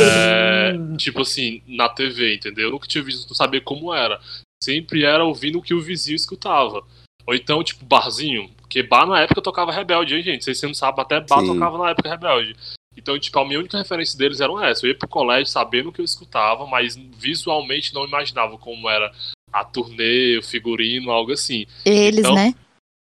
[0.00, 2.66] É, tipo assim, na TV, entendeu?
[2.66, 4.20] Eu nunca tinha visto, não sabia como era.
[4.62, 6.84] Sempre era ouvindo o que o vizinho escutava.
[7.26, 8.48] Ou então, tipo, barzinho.
[8.58, 10.44] Porque bar na época tocava Rebelde, hein, gente?
[10.44, 11.46] Vocês não sabem, até bar Sim.
[11.46, 12.54] tocava na época Rebelde.
[12.98, 14.84] Então, tipo, a minha única referência deles eram essa.
[14.84, 19.12] Eu ia pro colégio sabendo o que eu escutava, mas visualmente não imaginava como era
[19.52, 21.64] a turnê, o figurino, algo assim.
[21.84, 22.54] Eles, Então- né?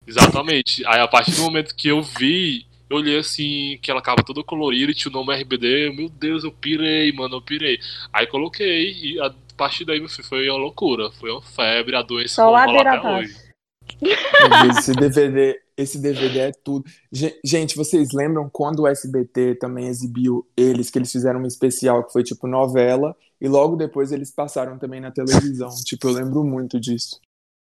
[0.06, 0.84] Exatamente.
[0.86, 4.42] Aí a partir do momento que eu vi eu olhei assim, que ela acaba toda
[4.42, 5.90] colorida e tinha o nome RBD.
[5.94, 7.78] Meu Deus, eu pirei, mano, eu pirei.
[8.10, 11.10] Aí coloquei e a partir daí, meu filho, foi uma loucura.
[11.12, 13.36] Foi uma febre, a doença Só não rola até hoje.
[14.70, 16.84] Esse DVD, esse DVD é tudo.
[17.12, 22.04] Ge- Gente, vocês lembram quando o SBT também exibiu eles, que eles fizeram um especial
[22.04, 25.68] que foi tipo novela, e logo depois eles passaram também na televisão.
[25.84, 27.20] Tipo, eu lembro muito disso.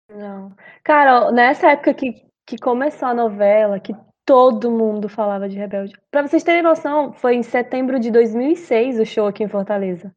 [0.09, 0.55] Não.
[0.85, 3.93] Cara, nessa época que, que começou a novela, que
[4.25, 5.95] todo mundo falava de Rebelde.
[6.11, 10.15] Pra vocês terem noção, foi em setembro de 2006 o show aqui em Fortaleza.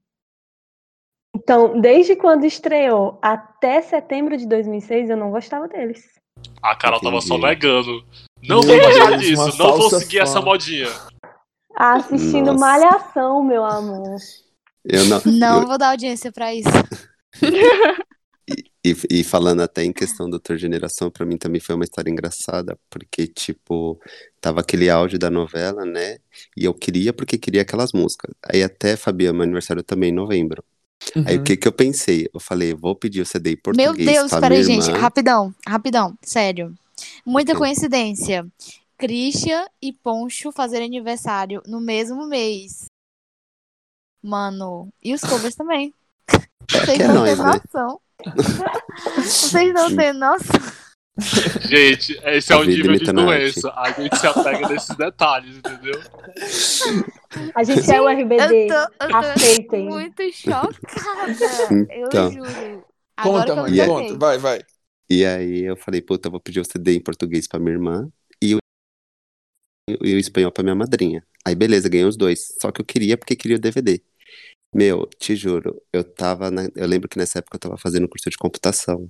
[1.36, 6.20] Então, desde quando estreou até setembro de 2006, eu não gostava deles.
[6.62, 7.48] A Carol tava só Entendi.
[7.48, 8.06] negando.
[8.44, 10.24] Não Meu vou gostar Deus, disso, não vou seguir fã.
[10.24, 10.88] essa modinha.
[11.76, 12.60] Assistindo Nossa.
[12.60, 14.18] Malhação, meu amor.
[14.86, 15.22] Eu não.
[15.26, 16.70] Não eu- vou dar audiência pra isso.
[18.84, 22.80] E, e falando até em questão da geração, pra mim também foi uma história engraçada,
[22.90, 24.00] porque, tipo,
[24.40, 26.18] tava aquele áudio da novela, né?
[26.56, 28.34] E eu queria porque queria aquelas músicas.
[28.42, 30.64] Aí até, Fabiana, meu aniversário também em novembro.
[31.26, 31.42] Aí Uhum.
[31.42, 32.28] o que que eu pensei?
[32.34, 34.92] Eu falei, vou pedir o CD em português Meu Deus, peraí, gente.
[34.92, 36.18] Rapidão, rapidão.
[36.22, 36.74] Sério.
[37.26, 37.60] Muita Ok.
[37.60, 38.46] coincidência.
[38.98, 42.86] Christian e Poncho fazerem aniversário no mesmo mês.
[44.22, 45.94] Mano, e os covers também.
[46.70, 47.44] Vocês que é não têm né?
[47.46, 48.02] noção.
[49.16, 50.79] Vocês não têm noção.
[51.68, 53.72] Gente, esse é o vida nível de doença.
[53.76, 56.02] A gente se apega nesses detalhes, entendeu?
[57.56, 58.36] A gente é o RBD.
[58.36, 59.86] Eu tô, eu tô Aceitem.
[59.86, 60.76] muito chocada.
[61.90, 62.26] Então.
[62.28, 62.86] Eu juro.
[63.22, 64.18] Conta, Agora eu mãe, conta.
[64.18, 64.62] Vai, vai.
[65.10, 68.10] E aí eu falei, puta, eu vou pedir o CD em português pra minha irmã
[68.42, 68.60] e o,
[69.90, 71.24] e o espanhol pra minha madrinha.
[71.46, 72.56] Aí beleza, ganhei os dois.
[72.62, 74.02] Só que eu queria porque queria o DVD.
[74.74, 76.52] Meu, te juro, eu tava.
[76.52, 79.10] na- eu lembro que nessa época eu tava fazendo curso de computação.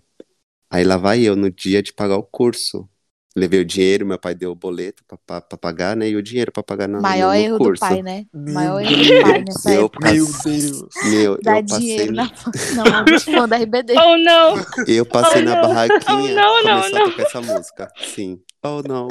[0.71, 2.87] Aí lá vai eu no dia de pagar o curso.
[3.35, 6.09] Levei o dinheiro, meu pai deu o boleto pra, pra- pra pagar, né?
[6.09, 7.79] E o dinheiro pra pagar no, Maior no erro do curso.
[7.79, 8.25] pai, né?
[8.33, 10.11] Meu Maior erro do pai nessa Eu época.
[10.11, 10.81] Meu passei- Deus.
[11.05, 12.23] Meu, Dar eu passei, dinheiro na
[12.75, 13.93] não, dos fãs da RBD.
[13.93, 14.55] Oh, não!
[14.87, 15.61] eu passei Oh, na não.
[15.61, 17.05] barraquinha, Oh, não, não, começou não.
[17.05, 17.91] a tocar essa música.
[18.03, 18.41] Sim.
[18.63, 19.07] Oh, não.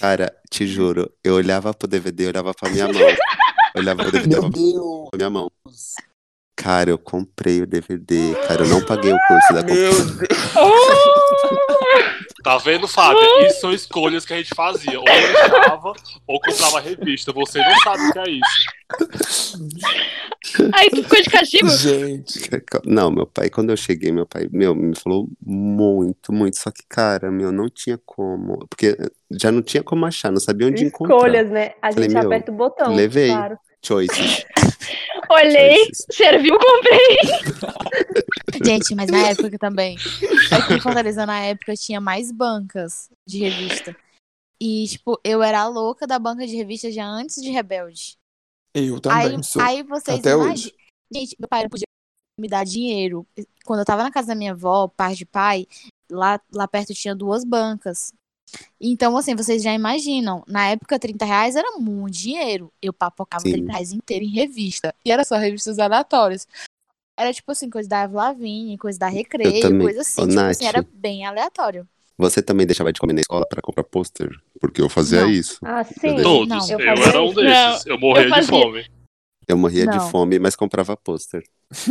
[0.00, 3.00] Cara, te juro, eu olhava pro DVD, eu olhava pra minha mão.
[3.02, 5.08] Eu olhava pro DVD, eu Meu olhava Deus.
[5.10, 5.50] pra minha mão.
[6.56, 9.60] Cara, eu comprei o DVD, cara, eu não paguei o curso da.
[9.60, 10.16] Deus.
[12.42, 13.20] Tá vendo, Fábio?
[13.46, 14.98] Isso são escolhas que a gente fazia.
[14.98, 15.92] Ou deixava,
[16.26, 17.32] ou comprava revista.
[17.32, 19.58] Você não sabe o que é isso.
[20.72, 21.68] Ai, tu ficou de castigo?
[21.68, 22.48] Gente.
[22.84, 26.56] Não, meu pai, quando eu cheguei, meu pai, meu, me falou muito, muito.
[26.56, 28.66] Só que, cara, meu, não tinha como.
[28.68, 28.96] Porque
[29.32, 31.16] já não tinha como achar, não sabia onde encontrar.
[31.16, 31.72] Escolhas, né?
[31.82, 32.94] A Falei, gente meu, aperta o botão.
[32.94, 33.28] levei.
[33.28, 33.58] Claro.
[33.84, 34.44] Choices.
[35.30, 36.06] Olhei, choices.
[36.10, 37.16] serviu, comprei.
[38.64, 39.96] Gente, mas na época também.
[40.50, 43.96] Aqui em Fortaleza, na época, tinha mais bancas de revista.
[44.60, 48.16] E, tipo, eu era a louca da banca de revista já antes de Rebelde.
[48.74, 49.62] Eu também Aí, sou.
[49.62, 50.74] aí vocês Até hoje.
[51.12, 51.86] Gente, meu pai não podia
[52.38, 53.26] me dar dinheiro.
[53.64, 55.66] Quando eu tava na casa da minha avó, parte de pai,
[56.10, 58.12] lá, lá perto tinha duas bancas.
[58.80, 62.72] Então, assim, vocês já imaginam, na época 30 reais era muito dinheiro.
[62.80, 63.52] Eu papocava Sim.
[63.52, 64.94] 30 reais inteiro em revista.
[65.04, 66.46] E era só revistas aleatórias.
[67.18, 70.22] Era tipo assim, coisa da Eva Lavigne, coisa da Recreio, coisa assim.
[70.22, 70.74] Ô, tipo assim, Nath.
[70.74, 71.88] era bem aleatório.
[72.18, 74.30] Você também deixava de comer na escola pra comprar pôster?
[74.60, 75.30] Porque eu fazia Não.
[75.30, 75.58] isso.
[75.64, 76.22] Ah, sim.
[76.22, 76.48] Todos.
[76.48, 76.70] Não.
[76.70, 77.86] Eu, Eu era um desses.
[77.86, 78.48] eu morria eu de fazia.
[78.50, 78.86] fome.
[79.48, 80.10] Eu morria de Não.
[80.10, 81.42] fome, mas comprava pôster.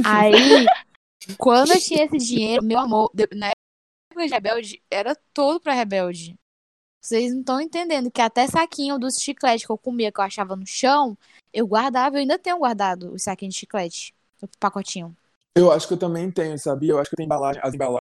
[0.03, 0.31] Aí,
[1.37, 5.73] quando eu tinha esse dinheiro, meu amor, de- na época de Rebelde, era todo pra
[5.73, 6.35] Rebelde.
[7.05, 10.55] Vocês não estão entendendo que até saquinho dos chicletes que eu comia, que eu achava
[10.55, 11.15] no chão,
[11.53, 15.15] eu guardava, eu ainda tenho guardado o saquinho de chiclete, o pacotinho.
[15.55, 16.93] Eu acho que eu também tenho, sabia?
[16.93, 18.01] Eu acho que eu tenho embalagem, as embalagens,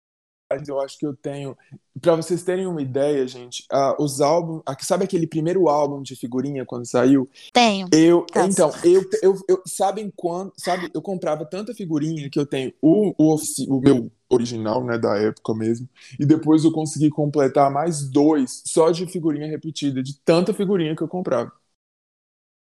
[0.68, 1.56] eu acho que eu tenho.
[2.00, 4.62] Pra vocês terem uma ideia, gente, ah, os álbuns.
[4.80, 7.28] sabe aquele primeiro álbum de figurinha quando saiu?
[7.52, 7.88] Tenho.
[7.92, 8.46] Eu, Tá.
[8.46, 13.14] então, eu, eu, eu, sabem quando, sabe, eu comprava tanta figurinha que eu tenho o,
[13.18, 15.86] o, ofici- o meu original, né, da época mesmo,
[16.18, 21.02] e depois eu consegui completar mais dois só de figurinha repetida, de tanta figurinha que
[21.02, 21.52] eu comprava.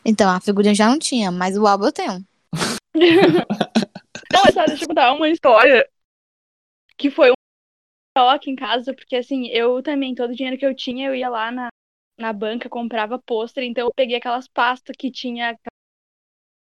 [0.03, 2.25] Então, a figurinha já não tinha, mas o álbum eu tenho.
[4.31, 5.88] Não, só deixa eu contar uma história
[6.97, 7.31] que foi
[8.17, 11.30] choque em casa, porque assim, eu também, todo o dinheiro que eu tinha, eu ia
[11.30, 11.69] lá na,
[12.19, 15.58] na banca, comprava pôster, então eu peguei aquelas pastas que tinha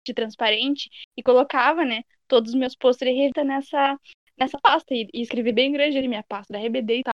[0.07, 3.99] de transparente e colocava, né, todos os meus pôsteres e revista nessa,
[4.39, 7.13] nessa pasta e, e escrevi bem grande ali minha pasta da RBD e tal.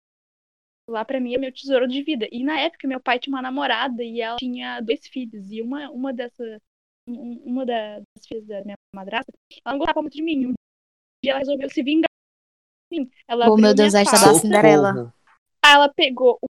[0.90, 2.28] Lá pra mim é meu tesouro de vida.
[2.32, 5.90] E na época meu pai tinha uma namorada e ela tinha dois filhos e uma,
[5.92, 6.60] uma dessas
[7.08, 9.32] um- uma das filhas da minha madrasta,
[9.66, 10.54] ela não gostava muito de mim.
[11.24, 12.11] Dia ela resolveu se vingar.
[13.28, 14.28] Ela Oh, meu Deus, pasta.
[14.28, 15.14] da Cinderela.
[15.64, 16.48] Aí ela pegou o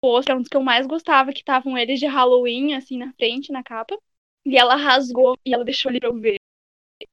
[0.00, 3.52] pôster, um dos que eu mais gostava, que estavam eles de Halloween, assim, na frente,
[3.52, 3.98] na capa.
[4.44, 6.36] E ela rasgou e ela deixou ali pra eu ver.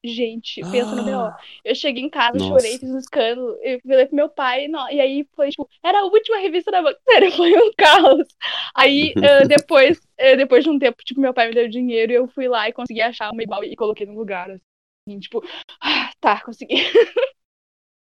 [0.03, 1.31] Gente, pensa no B.O.
[1.63, 2.49] Eu cheguei em casa, Nossa.
[2.49, 3.57] chorei, fiz um escândalo.
[3.61, 6.81] Eu falei pro meu pai, não, e aí foi, tipo, era a última revista da
[6.81, 6.99] banca.
[7.09, 8.27] Sério, foi um caos.
[8.75, 12.15] Aí, ah, depois, eh, depois de um tempo, tipo, meu pai me deu dinheiro e
[12.15, 14.49] eu fui lá e consegui achar uma igual e coloquei no lugar.
[14.51, 15.43] Assim, tipo,
[15.81, 16.75] ah, tá, consegui.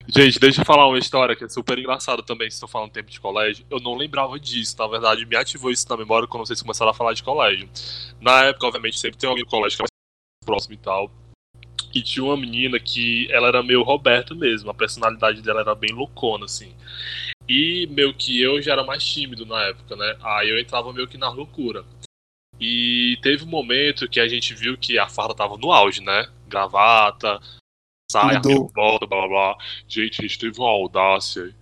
[0.08, 3.10] Gente, deixa eu falar uma história que é super engraçada também, se estou falando tempo
[3.10, 3.66] de colégio.
[3.70, 6.94] Eu não lembrava disso, na verdade, me ativou isso na memória quando vocês começaram a
[6.94, 7.70] falar de colégio.
[8.20, 11.12] Na época, obviamente, sempre tem alguém no colégio que é mais próximo e tal.
[11.94, 15.92] E tinha uma menina que ela era meio Roberta mesmo, a personalidade dela era bem
[15.92, 16.74] loucona, assim.
[17.48, 20.18] E meio que eu já era mais tímido na época, né?
[20.22, 21.86] Aí eu entrava meio que na loucura.
[22.60, 26.28] E teve um momento que a gente viu que a farda tava no auge, né?
[26.48, 27.42] Gravata,
[28.12, 28.72] saia, Mudou.
[28.76, 29.58] volta, blá blá blá.
[29.88, 31.54] Gente, a gente teve uma audácia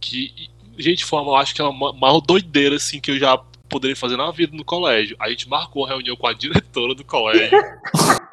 [0.00, 3.36] que, gente, foi uma, acho que é uma maior doideira assim que eu já
[3.68, 5.16] poderia fazer na vida no colégio.
[5.18, 7.50] A gente marcou uma reunião com a diretora do colégio.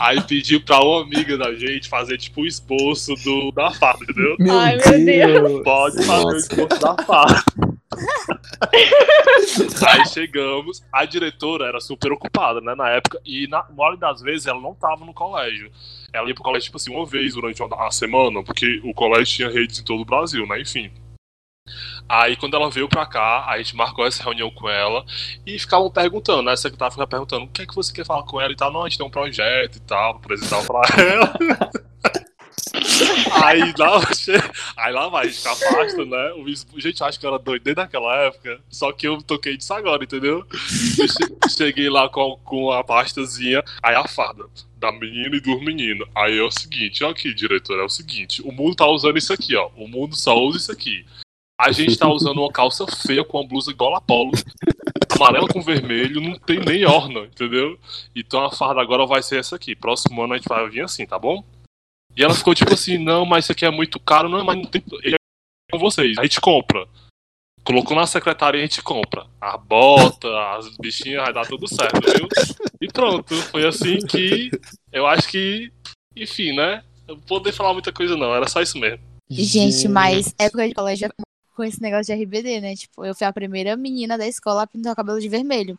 [0.00, 4.36] Aí pediu pra uma amiga da gente fazer tipo o esboço do, da farda, entendeu?
[4.38, 5.62] Meu Ai, meu Deus.
[5.62, 6.36] Pode fazer o Nossa.
[6.36, 7.44] esboço da farda.
[9.88, 14.46] Aí chegamos, a diretora era super ocupada, né, na época, e na maioria das vezes
[14.46, 15.70] ela não tava no colégio.
[16.12, 19.50] Ela ia pro colégio, tipo assim, uma vez durante uma semana, porque o colégio tinha
[19.50, 20.90] redes em todo o Brasil, né, enfim.
[22.08, 25.04] Aí quando ela veio pra cá, a gente marcou essa reunião com ela
[25.46, 26.52] e ficavam perguntando, né?
[26.52, 28.72] A secretária ficava perguntando o que é que você quer falar com ela e tal.
[28.72, 31.34] Não, a gente tem um projeto e tal, apresentar pra ela.
[33.44, 34.00] Aí lá,
[34.76, 36.32] aí lá vai, a gente afasta, né?
[36.34, 38.60] O gente, acho que eu era doido desde aquela época.
[38.68, 40.46] Só que eu toquei disso agora, entendeu?
[40.98, 44.44] Eu che- cheguei lá com, com a pastazinha, aí a farda
[44.76, 46.06] da menina e do menino.
[46.14, 49.32] Aí é o seguinte, ó aqui, diretor, é o seguinte, o mundo tá usando isso
[49.32, 49.68] aqui, ó.
[49.76, 51.04] O mundo só usa isso aqui.
[51.60, 54.32] A gente tá usando uma calça feia com uma blusa gola polo,
[55.08, 57.78] amarela com vermelho, não tem nem orna, entendeu?
[58.14, 59.76] Então a farda agora vai ser essa aqui.
[59.76, 61.44] Próximo ano a gente vai vir assim, tá bom?
[62.16, 64.64] E ela ficou tipo assim, não, mas isso aqui é muito caro, não, mas não
[64.64, 64.82] tem.
[65.02, 65.18] Ele é
[65.70, 66.86] com vocês, a gente compra.
[67.64, 69.26] Colocou na secretária e a gente compra.
[69.40, 72.28] A bota, as bichinhas, vai dar tudo certo, viu?
[72.80, 74.50] E pronto, foi assim que
[74.92, 75.72] eu acho que,
[76.14, 76.84] enfim, né?
[77.08, 79.00] Eu não poder falar muita coisa, não, era só isso mesmo.
[79.30, 81.23] Gente, mas época de colégio é
[81.54, 82.74] com esse negócio de RBD, né?
[82.74, 85.78] Tipo, eu fui a primeira menina da escola a pintar o cabelo de vermelho.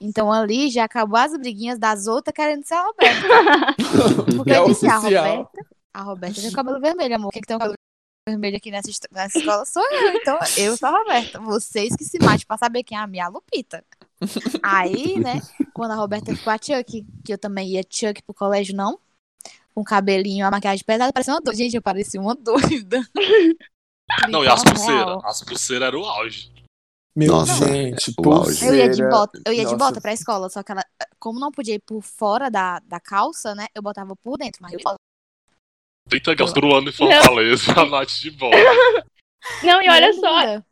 [0.00, 3.28] Então ali já acabou as briguinhas das outras querendo ser a Roberta.
[4.36, 5.24] Porque É eu disse, a oficial.
[5.36, 7.30] Roberta, a Roberta tem o cabelo vermelho, amor.
[7.30, 7.76] Quem que tem o cabelo
[8.26, 10.14] vermelho aqui nessa, nessa escola sou eu.
[10.14, 11.38] Então eu sou a Roberta.
[11.40, 13.84] Vocês que se matem pra saber quem é a minha Lupita.
[14.62, 15.40] Aí, né,
[15.74, 18.98] quando a Roberta ficou a Chuck, que eu também ia Chuck pro colégio, não.
[19.74, 21.56] Com cabelinho, a maquiagem pesada, parecia uma doida.
[21.58, 23.02] Gente, eu parecia uma doida.
[24.28, 25.24] Não, e as Então, pulseiras?
[25.24, 26.52] As pulseiras eram o auge.
[27.16, 28.60] Meu Nossa, gente, o auge.
[28.60, 28.76] pulseira.
[28.76, 30.84] Eu ia de bota, eu ia de bota pra escola, só que ela,
[31.18, 33.66] como não podia ir por fora da, da calça, né?
[33.74, 34.80] Eu botava por dentro, mas eu
[36.08, 38.54] 30 graus por ano em Fortaleza, a Nath de bola.
[39.62, 40.62] Não, e olha só,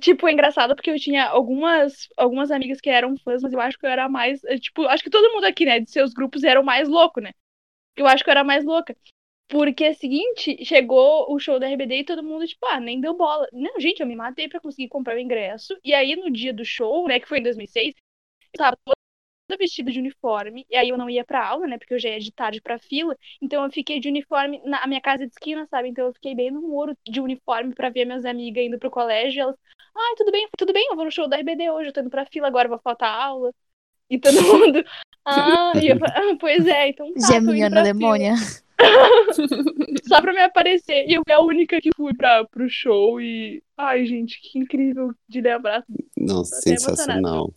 [0.00, 3.78] tipo, é engraçado porque eu tinha algumas, algumas amigas que eram fãs, mas eu acho
[3.78, 6.42] que eu era mais, eh, tipo, acho que todo mundo aqui, né, de seus grupos
[6.42, 7.32] era o mais louco, né?
[7.96, 8.96] Eu acho que eu era mais louca.
[9.48, 13.00] Porque é o seguinte, chegou o show da RBD e todo mundo, tipo, ah, nem
[13.00, 13.46] deu bola.
[13.52, 15.78] Não, gente, eu me matei pra conseguir comprar o ingresso.
[15.84, 17.94] E aí, no dia do show, né, que foi em 2006,
[18.54, 20.66] eu tava toda vestida de uniforme.
[20.70, 22.78] E aí eu não ia pra aula, né, porque eu já ia de tarde pra
[22.78, 23.16] fila.
[23.42, 25.88] Então eu fiquei de uniforme na minha casa de esquina, sabe?
[25.88, 29.42] Então eu fiquei bem no muro de uniforme pra ver minhas amigas indo pro colégio.
[29.42, 29.56] Elas,
[29.96, 32.10] ai, tudo bem, tudo bem, eu vou no show da RBD hoje, eu tô indo
[32.10, 33.52] pra fila agora, vou faltar aula.
[34.10, 34.84] E todo mundo,
[35.26, 38.34] ah, e eu, ah, pois é, então tá, Geminiana fila demônia.
[40.06, 41.06] só pra me aparecer.
[41.08, 43.62] E eu fui a única que fui pra, pro show e.
[43.76, 45.84] Ai, gente, que incrível de lembrar.
[46.16, 47.52] Nossa, sensacional.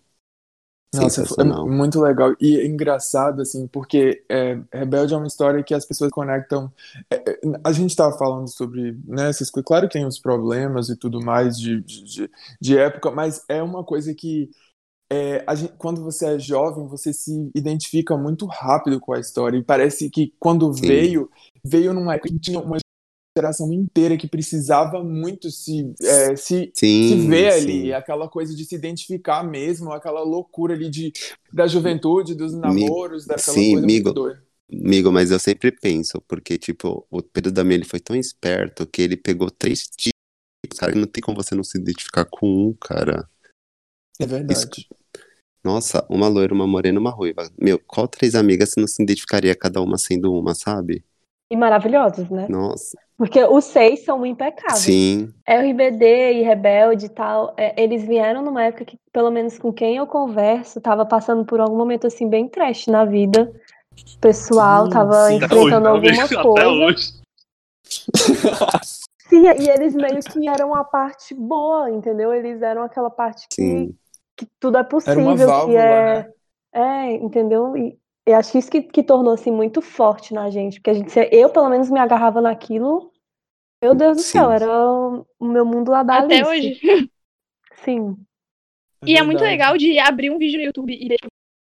[0.95, 1.67] Nossa, foi Sensacional.
[1.67, 2.33] muito legal.
[2.39, 6.71] E é engraçado, assim, porque é, Rebelde é uma história que as pessoas conectam.
[7.11, 9.67] é, é, a gente estava falando sobre, né, essas coisas.
[9.67, 13.83] Claro que tem os problemas e tudo mais de, de- de época, mas é uma
[13.83, 14.49] coisa que.
[15.09, 19.57] É, gente- quando você é jovem, você se identifica muito rápido com a história.
[19.57, 20.83] E parece que quando Sim.
[20.85, 21.29] veio,
[21.63, 22.77] veio numa época que tinha uma
[23.37, 27.51] geração inteira que precisava muito se, é, se Sim, se vê sim.
[27.51, 31.13] ali, aquela coisa de se identificar mesmo, aquela loucura ali de,
[31.53, 34.13] da juventude, dos namoros, daquela sim, coisa amigo.
[34.69, 39.01] Amigo, mas eu sempre penso, porque, tipo, o Pedro Damião ele foi tão esperto que
[39.01, 40.11] ele pegou três tipos,
[40.79, 43.29] cara, não tem como você não se identificar com um, cara.
[44.19, 44.87] É verdade.
[45.67, 47.43] Nossa, uma loira, uma morena, uma ruiva.
[47.59, 51.03] Meu, qual três amigas você não se identificaria cada uma sendo uma, sabe?
[51.51, 52.47] E maravilhosos, né?
[52.47, 52.97] Nossa.
[53.17, 54.79] Porque os seis são impecáveis.
[54.79, 59.73] Sim, RBD e Rebelde e tal, é, eles vieram numa época que, pelo menos com
[59.73, 63.51] quem eu converso, tava passando por algum momento assim bem trash na vida
[64.21, 65.35] pessoal, Sim, tava sim.
[65.35, 66.69] Até hoje, enfrentando alguma até coisa.
[66.69, 67.13] hoje.
[69.27, 72.33] Sim, e eles meio que eram a parte boa, entendeu?
[72.33, 73.95] Eles eram aquela parte que, sim.
[74.37, 76.23] Que tudo é possível, uma que válvula, é.
[76.23, 76.33] né?
[76.73, 77.75] É, entendeu?
[77.75, 80.93] E eu acho que isso que, que tornou assim muito forte na gente, porque a
[80.93, 83.11] gente, eu pelo menos me agarrava naquilo.
[83.81, 84.39] Meu Deus do Sim.
[84.39, 86.49] céu, era o meu mundo lá da Até Alice.
[86.49, 86.79] hoje.
[87.83, 88.17] Sim.
[89.05, 89.51] E é muito verdade.
[89.51, 91.15] legal de abrir um vídeo no YouTube e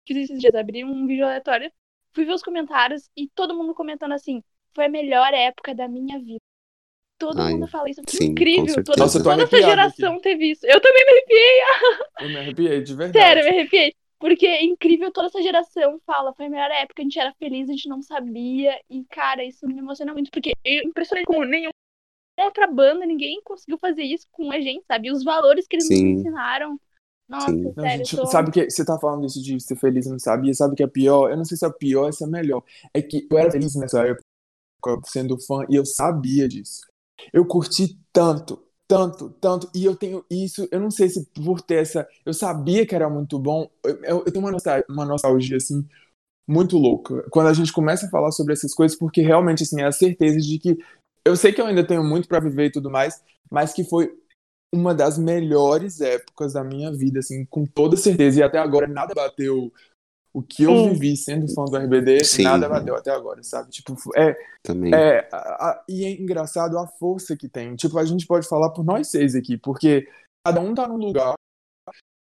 [0.07, 1.71] fiz esses dias, abri um vídeo aleatório,
[2.13, 4.43] fui ver os comentários e todo mundo comentando assim,
[4.75, 6.41] foi a melhor época da minha vida.
[7.21, 8.83] Todo Ai, mundo fala isso, sim, com incrível.
[8.83, 10.66] Toda, Nossa, eu toda essa geração teve isso.
[10.66, 11.61] Eu também me arrepiei,
[12.18, 13.27] Eu me arrepiei, de verdade.
[13.27, 13.95] sério, me arrepiei.
[14.18, 17.68] Porque é incrível, toda essa geração fala, foi a melhor época, a gente era feliz,
[17.68, 18.73] a gente não sabia.
[18.89, 21.73] E, cara, isso me emociona muito, porque eu impressionei como nenhuma
[22.39, 25.09] outra banda, ninguém conseguiu fazer isso com a gente, sabe?
[25.09, 26.12] E os valores que eles Sim.
[26.12, 26.81] nos ensinaram.
[27.29, 27.73] Nossa, Sim.
[27.75, 28.27] Sério, gente, eu tô...
[28.31, 30.55] sabe que você tá falando isso de ser feliz e não sabia?
[30.55, 31.31] Sabe o que é pior?
[31.31, 32.62] Eu não sei se é pior ou se é melhor.
[32.95, 34.25] É que eu era feliz nessa época,
[35.05, 36.81] sendo fã, e eu sabia disso.
[37.33, 41.77] Eu curti tanto, tanto, tanto, e eu tenho isso, eu não sei se por ter
[41.83, 42.07] essa.
[42.27, 43.68] Eu sabia que era muito bom.
[43.85, 45.87] Eu, eu- tenho uma nostalgia, uma nostalgia, assim,
[46.47, 47.25] muito louca.
[47.31, 50.39] Quando a gente começa a falar sobre essas coisas, porque realmente, assim, é a certeza
[50.41, 50.79] de que.
[51.25, 54.12] Eu sei que eu ainda tenho muito pra viver e tudo mais, mas que foi
[54.73, 58.41] uma das melhores épocas da minha vida, assim, com toda certeza.
[58.41, 59.73] E até agora nada bateu
[60.33, 60.93] o que eu Sim.
[60.93, 62.45] vivi sendo fã do RBD, Sim.
[62.45, 63.70] nada bateu até agora, sabe?
[63.70, 64.95] Tipo, é, Também.
[64.95, 65.37] é, a-
[65.70, 67.74] a- e é engraçado a força que tem.
[67.76, 70.07] Tipo, a gente pode falar por nós seis aqui, porque
[70.47, 71.35] cada um tá num lugar,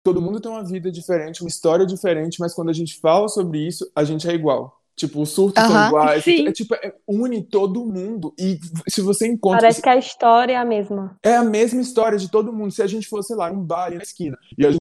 [0.03, 3.59] todo mundo tem uma vida diferente, uma história diferente, mas quando a gente fala sobre
[3.67, 4.75] isso, a gente é igual.
[4.95, 6.23] Tipo, os surtos são Aham, iguais.
[6.25, 6.45] sim.
[6.47, 8.33] É, tipo, é- une todo mundo.
[8.37, 9.61] E se você encontra.
[9.61, 11.15] Parece que a história é a mesma.
[11.23, 12.71] É a mesma história de todo mundo.
[12.71, 14.79] Se a gente fosse, sei lá, num bar na esquina e a gente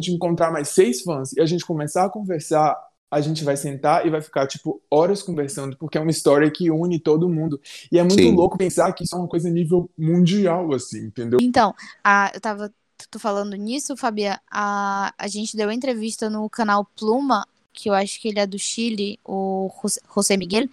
[0.00, 2.76] encontrar mais seis fãs e a gente começar a conversar,
[3.10, 6.70] a gente vai sentar e vai ficar, tipo, horas conversando, porque é uma história que
[6.70, 7.60] une todo mundo.
[7.90, 8.34] E é muito Sim.
[8.34, 11.38] louco pensar que isso é uma coisa a nível mundial, assim, entendeu?
[11.40, 11.74] Então,
[12.04, 12.72] a, eu tava
[13.10, 18.20] tu falando nisso, Fabia, a, a gente deu entrevista no canal Pluma, que eu acho
[18.20, 20.66] que ele é do Chile, o José- José Miguel,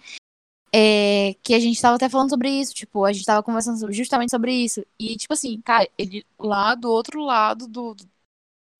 [0.74, 3.94] é, que a gente tava até falando sobre isso, tipo, a gente tava conversando sobre-
[3.94, 4.84] justamente sobre isso.
[4.98, 8.13] E, tipo assim, cara, ele lá do outro lado do, do-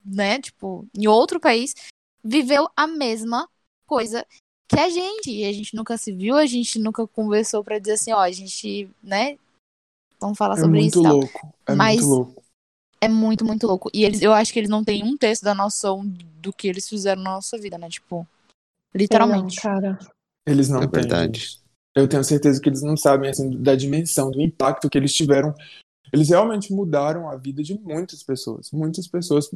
[0.04, 1.74] né, tipo, em outro país,
[2.22, 3.48] viveu a mesma
[3.86, 4.26] coisa
[4.68, 5.30] que a gente.
[5.30, 8.30] E a gente nunca se viu, a gente nunca conversou pra dizer assim, ó, a
[8.32, 9.38] gente, né,
[10.20, 11.54] vamos falar É sobre isso louco.
[11.66, 12.44] É Mas- muito louco.
[13.00, 13.90] É muito, muito louco.
[13.92, 16.88] E eles, eu acho que eles não têm um terço da noção do que eles
[16.88, 17.86] fizeram na nossa vida, né?
[17.90, 18.26] Tipo,
[18.94, 19.56] literalmente.
[19.56, 19.98] Não, cara.
[20.46, 21.02] Eles não É têm.
[21.02, 21.60] verdade.
[21.94, 25.54] Eu tenho certeza que eles não sabem, assim, da dimensão, do impacto que eles tiveram.
[26.14, 28.70] Eles realmente mudaram a vida de muitas pessoas.
[28.72, 29.50] Muitas pessoas.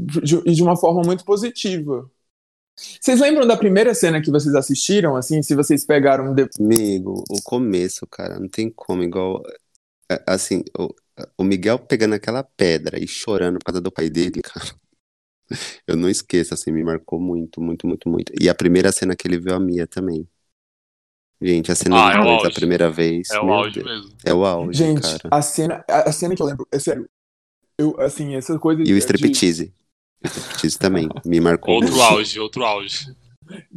[0.44, 2.10] E de uma forma muito positiva.
[3.00, 5.42] Vocês lembram da primeira cena que vocês assistiram, assim?
[5.42, 9.42] Se vocês pegaram de- Amigo, o começo, cara, não tem como, igual.
[10.10, 10.94] é, Assim, o,
[11.38, 14.66] o Miguel pegando aquela pedra e chorando por causa do pai dele, cara.
[15.86, 18.32] Eu não esqueço, assim, me marcou muito, muito, muito, muito.
[18.40, 20.28] E a primeira cena que ele viu a Mia também.
[21.40, 23.30] Gente, a cena Ah, é dois a primeira vez.
[23.30, 23.86] É o auge Deus.
[23.86, 24.12] mesmo.
[24.24, 25.28] É o auge, Gente, cara.
[25.30, 27.08] a cena, a a cena que eu lembro, é sério.
[27.78, 29.72] Eu, assim, essa coisa E o de- striptease.
[30.24, 31.08] O striptease também.
[31.24, 33.06] Me marcou Outro auge, outro auge.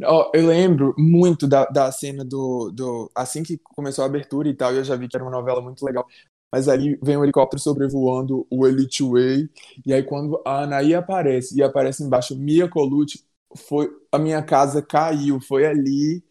[0.04, 3.10] Ó, eu lembro muito da, da cena do, do.
[3.14, 5.84] Assim que começou a abertura e tal, eu já vi que era uma novela muito
[5.84, 6.06] legal.
[6.52, 9.48] Mas ali vem um helicóptero sobrevoando o Elite Way.
[9.86, 13.24] E aí, quando a Anaí aparece e aparece embaixo Mia Colucci,
[13.56, 15.40] foi, a minha casa caiu.
[15.40, 16.22] Foi ali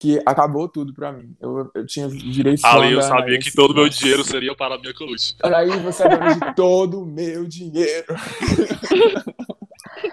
[0.00, 1.36] que acabou tudo pra mim.
[1.38, 4.76] Eu, eu tinha, virei fã Ali eu sabia que todo o meu dinheiro seria para
[4.76, 5.36] a minha colute.
[5.42, 8.06] Anaí, você é de todo o meu dinheiro.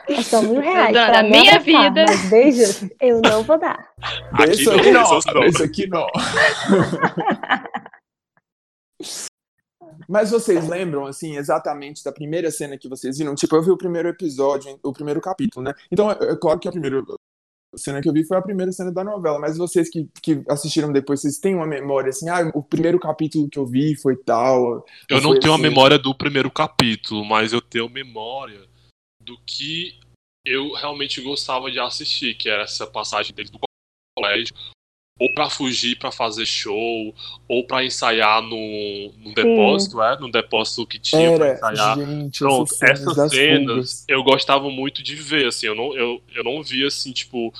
[0.10, 2.04] É só mil reais dona da minha vida.
[2.06, 3.90] Mas beijos eu não vou dar.
[4.34, 5.44] Aqui não, aqui não, não.
[5.46, 6.08] esse aqui não.
[10.08, 13.36] Mas vocês lembram, assim, exatamente da primeira cena que vocês viram?
[13.36, 15.74] Tipo, eu vi o primeiro episódio, o primeiro capítulo, né?
[15.92, 16.68] Então, é, é claro que
[17.78, 20.42] a cena que eu vi foi a primeira cena da novela, mas vocês que, que
[20.50, 24.18] assistiram depois, vocês têm uma memória, assim, ah, o primeiro capítulo que eu vi foi
[24.18, 24.84] tal.
[25.08, 25.64] Eu não tenho a assim.
[25.64, 28.68] memória do primeiro capítulo, mas eu tenho memória
[29.22, 30.00] do que
[30.44, 33.60] eu realmente gostava de assistir, que era essa passagem deles do
[34.18, 34.56] colégio,
[35.20, 37.14] ou pra fugir pra fazer show,
[37.48, 40.20] ou pra ensaiar no, no depósito, é?
[40.20, 41.98] No depósito que tinha pra Era, ensaiar.
[41.98, 46.62] gente, Pronto, essas cenas eu gostava muito de ver, assim, eu não, eu, eu não
[46.62, 47.52] via assim, tipo,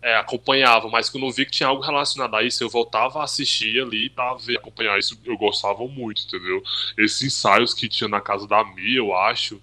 [0.00, 3.24] é, acompanhava, mas quando eu vi que tinha algo relacionado a isso, eu voltava a
[3.24, 5.20] assistir ali pra ver, acompanhar isso.
[5.24, 6.62] Eu gostava muito, entendeu?
[6.98, 9.60] Esses ensaios que tinha na casa da Mia, eu acho,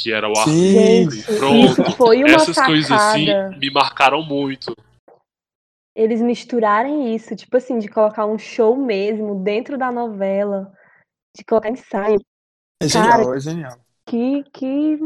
[0.00, 1.04] que era o Sim.
[1.04, 1.82] Arthur, Gente, pronto.
[1.82, 3.56] isso foi uma Essas coisas assim sacada.
[3.56, 4.72] me marcaram muito.
[5.98, 10.72] Eles misturarem isso, tipo assim, de colocar um show mesmo dentro da novela,
[11.36, 12.20] de colocar ensaio.
[12.80, 13.80] É Cara, genial, é genial.
[14.08, 14.96] Que, que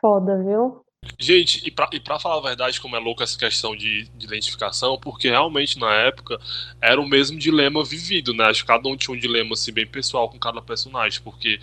[0.00, 0.86] foda, viu?
[1.18, 4.26] Gente, e pra, e pra falar a verdade, como é louco essa questão de, de
[4.26, 6.38] identificação, porque realmente na época
[6.80, 8.44] era o mesmo dilema vivido, né?
[8.44, 11.58] Acho que cada um tinha um dilema assim, bem pessoal com cada personagem, porque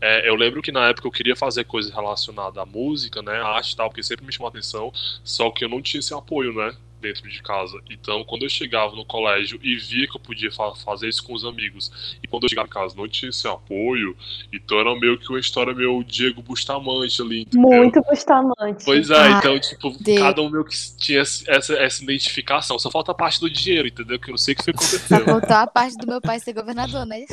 [0.00, 3.40] é, eu lembro que na época eu queria fazer coisas relacionadas à música, né?
[3.40, 4.92] À arte e tal, porque sempre me chamou a atenção,
[5.24, 6.76] só que eu não tinha esse apoio, né?
[7.00, 7.80] Dentro de casa.
[7.90, 11.32] Então, quando eu chegava no colégio e via que eu podia fa- fazer isso com
[11.32, 11.90] os amigos,
[12.22, 14.14] e quando eu chegava em casa não tinha esse apoio,
[14.52, 17.68] então era meio que uma história meio Diego Bustamante ali, entendeu?
[17.70, 18.84] Muito Bustamante.
[18.84, 22.78] Pois é, Ah, então, tipo, de- cada um meio que tinha essa, essa identificação.
[22.78, 24.18] Só falta a parte do dinheiro, entendeu?
[24.18, 25.24] Que eu não sei o que foi que Só aconteceu.
[25.24, 27.24] faltou a parte do meu pai ser governador, né?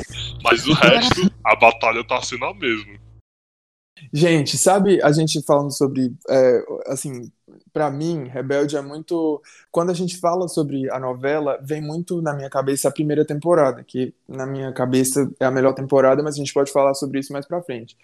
[0.42, 2.98] Mas o resto, a batalha tá sendo a mesma.
[4.12, 7.30] Gente, sabe, a gente falando sobre, é, assim,
[7.78, 9.40] pra mim, Rebelde é muito.
[9.70, 13.84] Quando a gente fala sobre a novela, vem muito na minha cabeça a primeira temporada,
[13.84, 17.32] que na minha cabeça é a melhor temporada, mas a gente pode falar sobre isso
[17.32, 17.96] mais pra frente.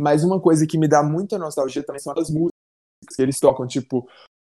[0.00, 2.52] Mas uma coisa que me dá muita nostalgia também são as músicas
[3.14, 4.08] que eles tocam, tipo,